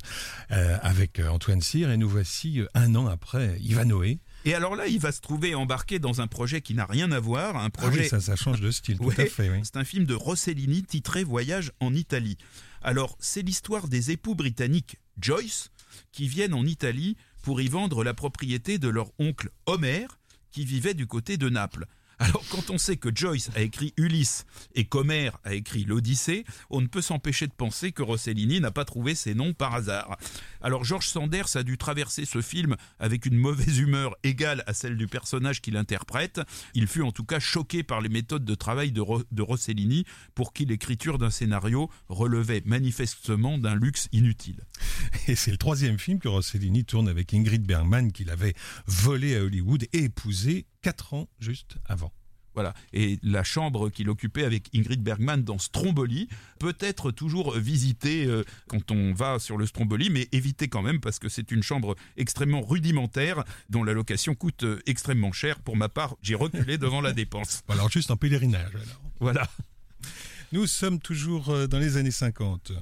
euh, 0.51 0.79
avec 0.83 1.19
euh, 1.19 1.29
Antoine 1.29 1.63
Cyr 1.63 1.91
et 1.91 1.97
nous 1.97 2.09
voici 2.09 2.61
euh, 2.61 2.67
un 2.75 2.95
an 2.95 3.07
après 3.07 3.57
Ivanhoe. 3.61 4.19
Et 4.45 4.55
alors 4.55 4.77
là, 4.77 4.87
il 4.87 4.99
va 4.99 5.13
se 5.13 5.21
trouver 5.21 5.55
embarqué 5.55 5.99
dans 5.99 6.21
un 6.21 6.27
projet 6.27 6.61
qui 6.61 6.75
n'a 6.75 6.85
rien 6.85 7.11
à 7.13 7.21
voir, 7.21 7.57
un 7.57 7.71
projet. 7.71 8.01
Ah 8.01 8.03
oui, 8.03 8.09
ça, 8.09 8.21
ça 8.21 8.37
change 8.37 8.61
de 8.61 8.71
style, 8.71 8.99
tout 8.99 9.11
à 9.11 9.27
fait. 9.27 9.49
Oui. 9.49 9.61
C'est 9.63 9.77
un 9.77 9.85
film 9.85 10.05
de 10.05 10.15
Rossellini 10.15 10.83
titré 10.83 11.25
Voyage 11.25 11.73
en 11.81 11.95
Italie. 11.95 12.37
Alors, 12.83 13.17
c'est 13.19 13.43
l'histoire 13.43 13.89
des 13.89 14.11
époux 14.11 14.35
britanniques 14.35 14.99
Joyce 15.19 15.71
qui 16.13 16.29
viennent 16.29 16.55
en 16.55 16.67
Italie 16.67 17.17
pour 17.43 17.61
y 17.61 17.69
vendre 17.69 18.05
la 18.05 18.15
propriété 18.15 18.79
de 18.79 18.89
leur 18.89 19.11
oncle 19.19 19.51
Homer 19.67 20.07
qui 20.51 20.65
vivait 20.65 20.95
du 20.95 21.07
côté 21.07 21.37
de 21.37 21.49
Naples. 21.49 21.87
Alors 22.19 22.45
quand 22.49 22.71
on 22.71 22.79
sait 22.79 22.97
que 22.97 23.09
Joyce 23.15 23.51
a 23.57 23.61
écrit 23.61 23.93
Ulysse 23.97 24.47
et 24.75 24.85
qu'Homer 24.85 25.31
a 25.43 25.55
écrit 25.55 25.85
l'Odyssée, 25.85 26.45
on 26.71 26.81
ne 26.81 26.87
peut 26.87 27.03
s'empêcher 27.03 27.47
de 27.47 27.53
penser 27.53 27.93
que 27.93 28.03
Rossellini 28.03 28.61
n'a 28.61 28.71
pas 28.71 28.85
trouvé 28.85 29.15
ces 29.15 29.35
noms 29.35 29.53
par 29.53 29.75
hasard. 29.75 30.17
Alors 30.65 30.83
George 30.83 31.09
Sanders 31.09 31.57
a 31.57 31.63
dû 31.63 31.77
traverser 31.77 32.25
ce 32.25 32.41
film 32.41 32.77
avec 32.99 33.27
une 33.27 33.37
mauvaise 33.37 33.79
humeur 33.81 34.17
égale 34.23 34.65
à 34.67 34.73
celle 34.73 34.97
du 34.97 35.07
personnage 35.07 35.61
qu'il 35.61 35.77
interprète. 35.77 36.41
Il 36.73 36.87
fut 36.87 37.03
en 37.03 37.13
tout 37.13 37.27
cas 37.27 37.39
choqué 37.39 37.83
par 37.83 38.01
les 38.01 38.09
méthodes 38.09 38.47
de 38.47 38.55
travail 38.55 38.91
de, 38.91 39.03
de 39.31 39.43
Rossellini 39.43 40.07
pour 40.35 40.55
qui 40.55 40.65
l'écriture 40.65 41.19
d'un 41.19 41.29
scénario 41.29 41.91
relevait 42.09 42.63
manifestement 42.65 43.59
d'un 43.59 43.75
luxe 43.75 44.09
inutile. 44.13 44.65
Et 45.29 45.35
c'est 45.37 45.51
le 45.51 45.59
troisième 45.59 45.99
film 45.99 46.19
que 46.19 46.29
Rossellini 46.29 46.87
tourne 46.87 47.11
avec 47.11 47.35
Ingrid 47.35 47.67
Bergman 47.67 48.11
qu'il 48.11 48.31
avait 48.31 48.55
volé 48.87 49.37
à 49.37 49.43
Hollywood 49.43 49.85
et 49.93 50.05
épousé 50.05 50.65
quatre 50.81 51.13
ans 51.13 51.29
juste 51.41 51.77
avant. 51.85 52.11
Voilà. 52.55 52.75
Et 52.93 53.19
la 53.23 53.43
chambre 53.43 53.91
qu'il 53.91 54.09
occupait 54.09 54.45
avec 54.45 54.69
Ingrid 54.75 55.03
Bergman 55.03 55.43
dans 55.43 55.59
Stromboli 55.59 56.29
peut 56.59 56.77
être 56.81 57.11
toujours 57.11 57.57
visitée 57.57 58.27
euh, 58.27 58.45
quand 58.69 58.91
on 58.91 59.13
va 59.13 59.39
sur 59.39 59.57
le 59.57 59.67
Stromboli, 59.67 60.11
mais 60.11 60.29
évitez 60.33 60.69
quand 60.69 60.83
même 60.83 61.01
parce 61.01 61.19
que 61.19 61.29
c'est 61.29 61.51
une 61.51 61.63
chambre 61.63 61.97
extrêmement 62.17 62.63
rudimentaire 62.63 63.45
dont 63.71 63.83
la 63.83 63.93
location 63.93 64.35
coûte 64.35 64.65
euh, 64.65 64.81
extrêmement 64.87 65.33
cher. 65.33 65.61
Pour 65.61 65.77
ma 65.77 65.89
part, 65.89 66.17
j'ai 66.23 66.35
reculé 66.35 66.79
devant 66.79 67.01
la 67.01 67.13
dépense. 67.13 67.63
Alors 67.69 67.91
juste 67.91 68.11
en 68.11 68.17
pèlerinage. 68.17 68.73
Voilà. 69.21 69.49
Nous 70.53 70.67
sommes 70.67 71.01
toujours 71.01 71.51
euh, 71.51 71.67
dans 71.67 71.79
les 71.79 71.97
années 71.97 72.11
50. 72.11 72.73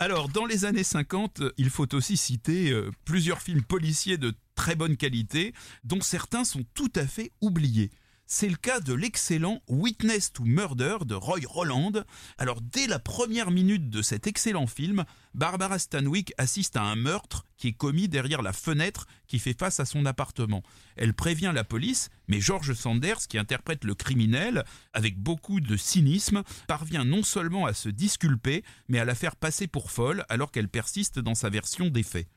Alors, 0.00 0.30
dans 0.30 0.46
les 0.46 0.64
années 0.64 0.82
50, 0.82 1.42
il 1.58 1.68
faut 1.68 1.94
aussi 1.94 2.16
citer 2.16 2.74
plusieurs 3.04 3.42
films 3.42 3.60
policiers 3.60 4.16
de 4.16 4.32
très 4.54 4.74
bonne 4.74 4.96
qualité, 4.96 5.52
dont 5.84 6.00
certains 6.00 6.44
sont 6.44 6.64
tout 6.72 6.90
à 6.96 7.06
fait 7.06 7.32
oubliés. 7.42 7.90
C'est 8.32 8.48
le 8.48 8.54
cas 8.54 8.78
de 8.78 8.94
l'excellent 8.94 9.60
Witness 9.66 10.32
to 10.32 10.44
Murder 10.44 10.98
de 11.04 11.16
Roy 11.16 11.40
Roland. 11.48 11.90
Alors 12.38 12.60
dès 12.60 12.86
la 12.86 13.00
première 13.00 13.50
minute 13.50 13.90
de 13.90 14.02
cet 14.02 14.28
excellent 14.28 14.68
film, 14.68 15.04
Barbara 15.34 15.80
Stanwyck 15.80 16.32
assiste 16.38 16.76
à 16.76 16.82
un 16.82 16.94
meurtre 16.94 17.44
qui 17.56 17.66
est 17.66 17.72
commis 17.72 18.06
derrière 18.06 18.42
la 18.42 18.52
fenêtre 18.52 19.08
qui 19.26 19.40
fait 19.40 19.58
face 19.58 19.80
à 19.80 19.84
son 19.84 20.06
appartement. 20.06 20.62
Elle 20.94 21.12
prévient 21.12 21.50
la 21.52 21.64
police, 21.64 22.08
mais 22.28 22.40
George 22.40 22.72
Sanders, 22.72 23.26
qui 23.28 23.36
interprète 23.36 23.82
le 23.82 23.96
criminel 23.96 24.64
avec 24.92 25.18
beaucoup 25.18 25.58
de 25.58 25.76
cynisme, 25.76 26.44
parvient 26.68 27.04
non 27.04 27.24
seulement 27.24 27.66
à 27.66 27.74
se 27.74 27.88
disculper, 27.88 28.62
mais 28.86 29.00
à 29.00 29.04
la 29.04 29.16
faire 29.16 29.34
passer 29.34 29.66
pour 29.66 29.90
folle 29.90 30.24
alors 30.28 30.52
qu'elle 30.52 30.68
persiste 30.68 31.18
dans 31.18 31.34
sa 31.34 31.50
version 31.50 31.88
des 31.88 32.04
faits. 32.04 32.28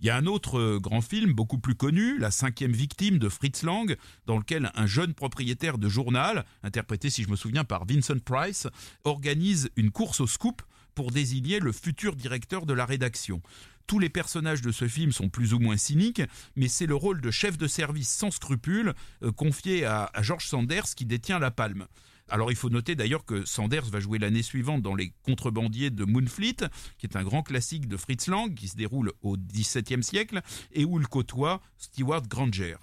Il 0.00 0.06
y 0.06 0.10
a 0.10 0.16
un 0.16 0.26
autre 0.26 0.58
euh, 0.58 0.78
grand 0.80 1.00
film, 1.00 1.32
beaucoup 1.32 1.58
plus 1.58 1.74
connu, 1.74 2.18
La 2.18 2.30
cinquième 2.30 2.72
victime 2.72 3.18
de 3.18 3.28
Fritz 3.28 3.62
Lang, 3.62 3.96
dans 4.26 4.38
lequel 4.38 4.70
un 4.74 4.86
jeune 4.86 5.14
propriétaire 5.14 5.78
de 5.78 5.88
journal, 5.88 6.44
interprété 6.62 7.10
si 7.10 7.22
je 7.22 7.30
me 7.30 7.36
souviens 7.36 7.64
par 7.64 7.86
Vincent 7.86 8.18
Price, 8.18 8.66
organise 9.04 9.70
une 9.76 9.90
course 9.90 10.20
au 10.20 10.26
scoop 10.26 10.62
pour 10.94 11.10
désigner 11.10 11.60
le 11.60 11.72
futur 11.72 12.16
directeur 12.16 12.66
de 12.66 12.74
la 12.74 12.86
rédaction. 12.86 13.40
Tous 13.86 13.98
les 13.98 14.08
personnages 14.08 14.62
de 14.62 14.72
ce 14.72 14.88
film 14.88 15.12
sont 15.12 15.28
plus 15.28 15.52
ou 15.52 15.58
moins 15.58 15.76
cyniques, 15.76 16.22
mais 16.56 16.68
c'est 16.68 16.86
le 16.86 16.94
rôle 16.94 17.20
de 17.20 17.30
chef 17.30 17.58
de 17.58 17.66
service 17.66 18.08
sans 18.08 18.30
scrupules 18.30 18.94
euh, 19.22 19.30
confié 19.32 19.84
à, 19.84 20.10
à 20.14 20.22
George 20.22 20.46
Sanders 20.46 20.94
qui 20.96 21.04
détient 21.04 21.38
la 21.38 21.50
palme. 21.50 21.86
Alors 22.30 22.50
il 22.50 22.56
faut 22.56 22.70
noter 22.70 22.94
d'ailleurs 22.94 23.24
que 23.24 23.44
Sanders 23.44 23.84
va 23.84 24.00
jouer 24.00 24.18
l'année 24.18 24.42
suivante 24.42 24.82
dans 24.82 24.94
Les 24.94 25.12
Contrebandiers 25.22 25.90
de 25.90 26.04
Moonfleet, 26.04 26.68
qui 26.98 27.06
est 27.06 27.16
un 27.16 27.22
grand 27.22 27.42
classique 27.42 27.86
de 27.86 27.96
Fritz 27.96 28.28
Lang, 28.28 28.54
qui 28.54 28.68
se 28.68 28.76
déroule 28.76 29.12
au 29.22 29.36
XVIIe 29.36 30.02
siècle, 30.02 30.40
et 30.72 30.84
où 30.84 30.98
il 30.98 31.06
côtoie 31.06 31.60
Stewart 31.76 32.22
Granger. 32.22 32.76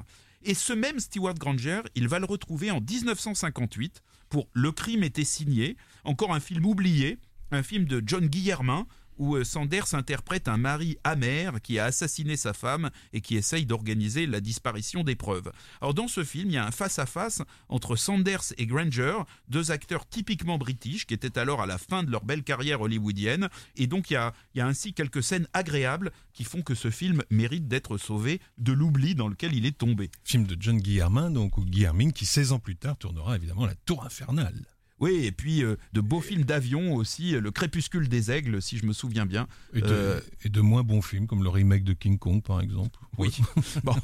Et 0.43 0.54
ce 0.54 0.73
même 0.73 0.99
Stewart 0.99 1.36
Granger, 1.36 1.82
il 1.95 2.08
va 2.08 2.19
le 2.19 2.25
retrouver 2.25 2.71
en 2.71 2.82
1958 2.82 4.01
pour 4.30 4.47
Le 4.54 4.71
crime 4.71 5.04
était 5.04 5.23
signé, 5.23 5.75
encore 6.04 6.34
un 6.34 6.39
film 6.39 6.65
oublié, 6.65 7.19
un 7.51 7.63
film 7.63 7.86
de 7.86 8.01
John 8.06 8.27
Guillermin, 8.27 8.88
où 9.21 9.36
euh, 9.36 9.43
Sanders 9.43 9.93
interprète 9.93 10.47
un 10.47 10.57
mari 10.57 10.97
amer 11.03 11.62
qui 11.62 11.77
a 11.77 11.86
assassiné 11.86 12.36
sa 12.36 12.53
femme 12.53 12.89
et 13.13 13.21
qui 13.21 13.38
essaye 13.38 13.67
d'organiser 13.67 14.25
la 14.25 14.41
disparition 14.41 15.03
des 15.03 15.15
preuves. 15.15 15.51
Alors 15.79 15.93
dans 15.93 16.07
ce 16.07 16.23
film, 16.23 16.49
il 16.49 16.55
y 16.55 16.57
a 16.57 16.65
un 16.65 16.71
face-à-face 16.71 17.43
entre 17.69 17.95
Sanders 17.95 18.53
et 18.57 18.65
Granger, 18.65 19.19
deux 19.47 19.69
acteurs 19.69 20.07
typiquement 20.07 20.57
british 20.57 21.05
qui 21.05 21.13
étaient 21.13 21.38
alors 21.38 21.62
à 21.62 21.67
la 21.67 21.77
fin 21.77 22.01
de 22.01 22.10
leur 22.10 22.25
belle 22.25 22.43
carrière 22.43 22.81
hollywoodienne. 22.81 23.47
Et 23.75 23.86
donc 23.86 24.10
il 24.10 24.13
y 24.15 24.17
a, 24.17 24.34
ainsi 24.57 24.93
quelques 24.93 25.21
scènes 25.21 25.47
agréables 25.53 26.12
qui 26.34 26.43
font 26.43 26.63
que 26.63 26.73
ce 26.73 26.89
film 26.89 27.21
mérite 27.29 27.67
d'être 27.67 27.99
sauvé 27.99 28.41
de 28.57 28.73
l'oubli 28.73 29.13
dans 29.13 29.27
lequel 29.27 29.53
il 29.53 29.67
est 29.67 29.77
tombé. 29.77 30.10
Film 30.23 30.47
de 30.47 30.57
John 30.60 30.79
Guillermin, 30.79 31.29
donc, 31.29 31.60
Guillermin, 31.60 32.10
qui 32.10 32.25
16 32.25 32.53
ans 32.53 32.60
plus 32.60 32.75
tard 32.75 32.97
tournera 32.97 33.36
évidemment 33.36 33.67
La 33.67 33.75
Tour 33.75 34.03
Infernale. 34.03 34.65
Oui, 35.02 35.26
et 35.26 35.32
puis 35.32 35.64
euh, 35.64 35.76
de 35.94 36.00
beaux 36.00 36.22
films 36.22 36.44
d'avion 36.44 36.94
aussi, 36.94 37.32
Le 37.32 37.52
Crépuscule 37.52 38.08
des 38.08 38.32
Aigles, 38.32 38.62
si 38.62 38.78
je 38.78 38.86
me 38.86 38.94
souviens 38.94 39.26
bien. 39.26 39.48
Et 39.74 39.82
de, 39.82 39.88
Euh, 39.88 40.20
et 40.46 40.50
de 40.50 40.62
moins 40.62 40.84
bons 40.84 41.02
films, 41.02 41.28
comme 41.28 41.44
le 41.44 41.50
remake 41.50 41.84
de 41.84 41.94
King 41.94 42.18
Kong, 42.20 42.42
par 42.42 42.62
exemple. 42.62 43.00
oui. 43.18 43.36
bon. 43.84 43.96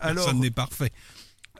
Alors, 0.00 0.24
Personne 0.24 0.40
n'est 0.40 0.50
parfait. 0.52 0.92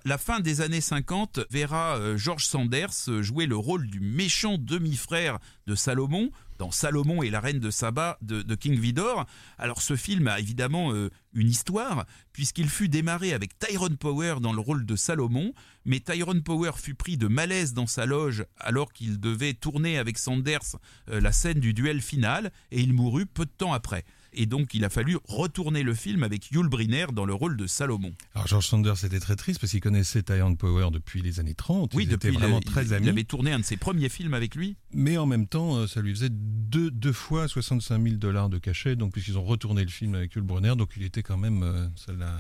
La 0.04 0.18
fin 0.18 0.40
des 0.40 0.60
années 0.60 0.80
50 0.80 1.40
verra 1.50 1.96
euh, 1.96 2.16
George 2.16 2.46
Sanders 2.46 3.08
euh, 3.08 3.22
jouer 3.22 3.46
le 3.46 3.56
rôle 3.56 3.86
du 3.86 4.00
méchant 4.00 4.56
demi-frère 4.58 5.38
de 5.66 5.74
Salomon 5.74 6.30
dans 6.58 6.72
Salomon 6.72 7.22
et 7.22 7.30
la 7.30 7.40
reine 7.40 7.60
de 7.60 7.70
Saba 7.70 8.18
de, 8.20 8.54
King 8.54 8.78
Vidor. 8.78 9.26
Alors 9.58 9.80
ce 9.80 9.96
film 9.96 10.28
a 10.28 10.40
évidemment 10.40 10.92
euh, 10.92 11.10
une 11.34 11.48
histoire 11.48 12.04
puisqu'il 12.32 12.68
fut 12.68 12.88
démarré 12.88 13.32
avec 13.32 13.58
Tyrone 13.58 13.96
Power 13.96 14.36
dans 14.40 14.52
le 14.52 14.60
rôle 14.60 14.86
de 14.86 14.96
Salomon, 14.96 15.54
mais 15.84 16.00
Tyrone 16.00 16.42
Power 16.42 16.72
fut 16.76 16.94
pris 16.94 17.16
de 17.16 17.28
malaise 17.28 17.72
dans 17.72 17.86
sa 17.86 18.04
loge 18.04 18.44
alors 18.58 18.92
qu'il 18.92 19.20
devait 19.20 19.54
tourner 19.54 19.98
avec 19.98 20.18
Sanders 20.18 20.76
la 21.06 21.32
scène 21.32 21.60
du 21.60 21.74
duel 21.74 22.00
final 22.00 22.52
et 22.70 22.80
il 22.80 22.92
mourut 22.92 23.26
peu 23.26 23.44
de 23.44 23.50
temps 23.50 23.72
après. 23.72 24.04
Et 24.34 24.46
donc 24.46 24.74
il 24.74 24.84
a 24.84 24.88
fallu 24.90 25.18
retourner 25.28 25.82
le 25.82 25.94
film 25.94 26.22
avec 26.22 26.50
Yul 26.50 26.68
Brynner 26.68 27.06
dans 27.12 27.24
le 27.24 27.34
rôle 27.34 27.56
de 27.56 27.66
Salomon. 27.66 28.12
Alors 28.34 28.46
George 28.46 28.66
Sanders 28.66 29.04
était 29.04 29.20
très 29.20 29.36
triste 29.36 29.60
parce 29.60 29.70
qu'il 29.72 29.80
connaissait 29.80 30.22
Tyrone 30.22 30.56
Power 30.56 30.90
depuis 30.90 31.20
les 31.22 31.40
années 31.40 31.54
30. 31.54 31.94
Oui, 31.94 32.04
Ils 32.04 32.08
depuis 32.08 32.30
vraiment 32.30 32.60
il, 32.60 32.64
très 32.64 32.86
il 32.86 32.94
amis. 32.94 33.08
avait 33.08 33.24
tourné 33.24 33.52
un 33.52 33.58
de 33.58 33.64
ses 33.64 33.76
premiers 33.76 34.08
films 34.08 34.34
avec 34.34 34.54
lui. 34.54 34.76
Mais 34.94 35.18
en 35.18 35.26
même 35.26 35.46
temps, 35.46 35.76
euh, 35.76 35.86
ça 35.86 36.00
lui 36.00 36.12
faisait 36.14 36.30
deux, 36.30 36.90
deux 36.90 37.12
fois 37.12 37.48
65 37.48 38.02
000 38.02 38.16
dollars 38.16 38.48
de 38.48 38.58
cachet. 38.58 38.96
Donc 38.96 39.12
puisqu'ils 39.12 39.38
ont 39.38 39.44
retourné 39.44 39.82
le 39.82 39.90
film 39.90 40.14
avec 40.14 40.34
Yul 40.34 40.44
Brynner, 40.44 40.74
donc 40.76 40.90
il 40.96 41.02
était 41.02 41.22
quand 41.22 41.36
même, 41.38 41.62
euh, 41.62 41.86
ça 41.96 42.12
l'a 42.12 42.36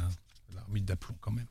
remis 0.68 0.82
d'aplomb 0.82 1.16
quand 1.20 1.32
même. 1.32 1.46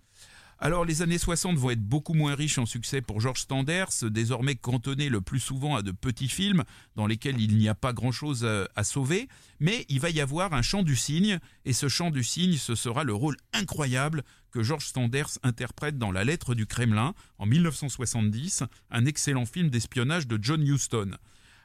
Alors 0.63 0.85
les 0.85 1.01
années 1.01 1.17
60 1.17 1.57
vont 1.57 1.71
être 1.71 1.81
beaucoup 1.81 2.13
moins 2.13 2.35
riches 2.35 2.59
en 2.59 2.67
succès 2.67 3.01
pour 3.01 3.19
George 3.19 3.47
Sanders, 3.49 3.89
désormais 4.03 4.53
cantonné 4.53 5.09
le 5.09 5.19
plus 5.19 5.39
souvent 5.39 5.75
à 5.75 5.81
de 5.81 5.89
petits 5.89 6.27
films 6.27 6.65
dans 6.95 7.07
lesquels 7.07 7.41
il 7.41 7.57
n'y 7.57 7.67
a 7.67 7.73
pas 7.73 7.93
grand-chose 7.93 8.47
à, 8.75 8.83
sauver, 8.83 9.27
mais 9.59 9.87
il 9.89 9.99
va 9.99 10.11
y 10.11 10.21
avoir 10.21 10.53
un 10.53 10.61
chant 10.61 10.83
du 10.83 10.95
cygne, 10.95 11.39
et 11.65 11.73
ce 11.73 11.87
chant 11.87 12.11
du 12.11 12.23
cygne, 12.23 12.57
ce 12.57 12.75
sera 12.75 13.03
le 13.03 13.15
rôle 13.15 13.37
incroyable 13.53 14.21
que 14.51 14.61
George 14.61 14.85
Sanders 14.85 15.39
interprète 15.41 15.97
dans 15.97 16.11
La 16.11 16.23
lettre 16.23 16.53
du 16.53 16.67
Kremlin 16.67 17.15
en 17.39 17.47
1970, 17.47 18.61
un 18.91 19.05
excellent 19.07 19.47
film 19.47 19.71
d'espionnage 19.71 20.27
de 20.27 20.37
John 20.39 20.61
Huston. 20.61 21.17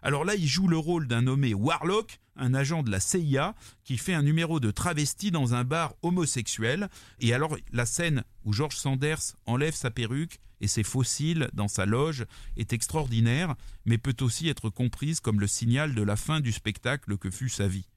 Alors 0.03 0.25
là, 0.25 0.35
il 0.35 0.47
joue 0.47 0.69
le 0.69 0.79
rôle 0.79 1.07
d'un 1.07 1.23
nommé 1.23 1.55
Warlock, 1.55 2.21
un 2.37 2.55
agent 2.55 2.83
de 2.83 2.91
la 2.91 3.01
CIA, 3.01 3.55
qui 3.85 3.99
fait 3.99 4.15
un 4.15 4.23
numéro 4.23 4.61
de 4.61 4.71
travesti 4.71 5.31
dans 5.31 5.55
un 5.55 5.65
bar 5.65 5.95
homosexuel. 6.03 6.89
Et 7.21 7.33
alors, 7.33 7.57
la 7.73 7.87
scène 7.87 8.25
où 8.45 8.53
George 8.53 8.77
Sanders 8.77 9.37
enlève 9.47 9.75
sa 9.75 9.91
perruque 9.91 10.39
et 10.61 10.69
ses 10.69 10.83
fossiles 10.83 11.49
dans 11.53 11.69
sa 11.69 11.87
loge 11.87 12.25
est 12.57 12.73
extraordinaire, 12.73 13.55
mais 13.85 13.99
peut 13.99 14.17
aussi 14.21 14.49
être 14.49 14.71
comprise 14.71 15.21
comme 15.21 15.41
le 15.41 15.47
signal 15.47 15.95
de 15.95 16.03
la 16.03 16.17
fin 16.17 16.41
du 16.41 16.53
spectacle 16.53 17.19
que 17.19 17.31
fut 17.31 17.49
sa 17.49 17.69
vie. 17.69 17.89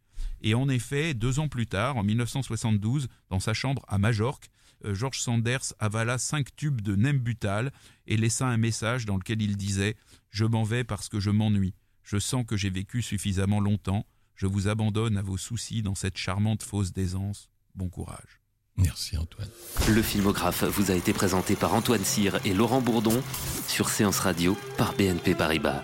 Et 0.42 0.54
en 0.54 0.70
effet, 0.70 1.14
deux 1.14 1.40
ans 1.40 1.48
plus 1.48 1.68
tard, 1.68 1.98
en 1.98 2.04
1972, 2.04 3.08
dans 3.30 3.40
sa 3.40 3.54
chambre 3.54 3.86
à 3.88 3.98
Majorque, 3.98 4.50
euh, 4.86 4.94
George 4.94 5.20
Sanders 5.20 5.74
avala 5.80 6.18
cinq 6.18 6.56
tubes 6.56 6.82
de 6.82 6.96
Nembutal 6.96 7.72
et 8.08 8.18
laissa 8.18 8.48
un 8.48 8.58
message 8.58 9.06
dans 9.06 9.18
lequel 9.18 9.42
il 9.42 9.58
disait⁇ 9.58 9.92
Je 10.30 10.46
m'en 10.46 10.64
vais 10.64 10.84
parce 10.84 11.10
que 11.10 11.20
je 11.20 11.30
m'ennuie. 11.30 11.74
Je 12.10 12.18
sens 12.18 12.44
que 12.44 12.58
j'ai 12.58 12.72
vécu 12.72 13.04
suffisamment 13.04 13.60
longtemps. 13.60 14.04
Je 14.34 14.48
vous 14.48 14.68
abandonne 14.68 15.16
à 15.16 15.22
vos 15.22 15.38
soucis 15.38 15.84
dans 15.84 15.94
cette 15.94 16.18
charmante 16.18 16.64
fausse 16.64 16.92
d'aisance. 16.92 17.50
Bon 17.76 17.88
courage. 17.88 18.42
Merci 18.78 19.16
Antoine. 19.16 19.50
Le 19.88 20.02
filmographe 20.02 20.64
vous 20.64 20.90
a 20.90 20.96
été 20.96 21.14
présenté 21.14 21.56
par 21.56 21.76
Antoine 21.76 22.04
Cyr 22.04 22.40
et 22.46 22.56
Laurent 22.56 22.82
Bourdon 22.82 23.22
sur 23.68 23.90
Séance 23.90 24.18
Radio 24.18 24.58
par 24.76 24.94
BNP 24.94 25.36
Paribas. 25.36 25.84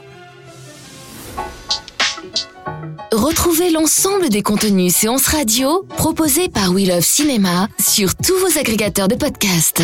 Retrouvez 3.11 3.69
l'ensemble 3.69 4.29
des 4.29 4.41
contenus 4.41 4.95
séances 4.95 5.27
radio 5.27 5.83
proposés 5.89 6.49
par 6.49 6.71
We 6.71 6.87
Love 6.87 7.01
Cinéma 7.01 7.67
sur 7.77 8.15
tous 8.15 8.35
vos 8.39 8.57
agrégateurs 8.57 9.07
de 9.07 9.15
podcasts. 9.15 9.83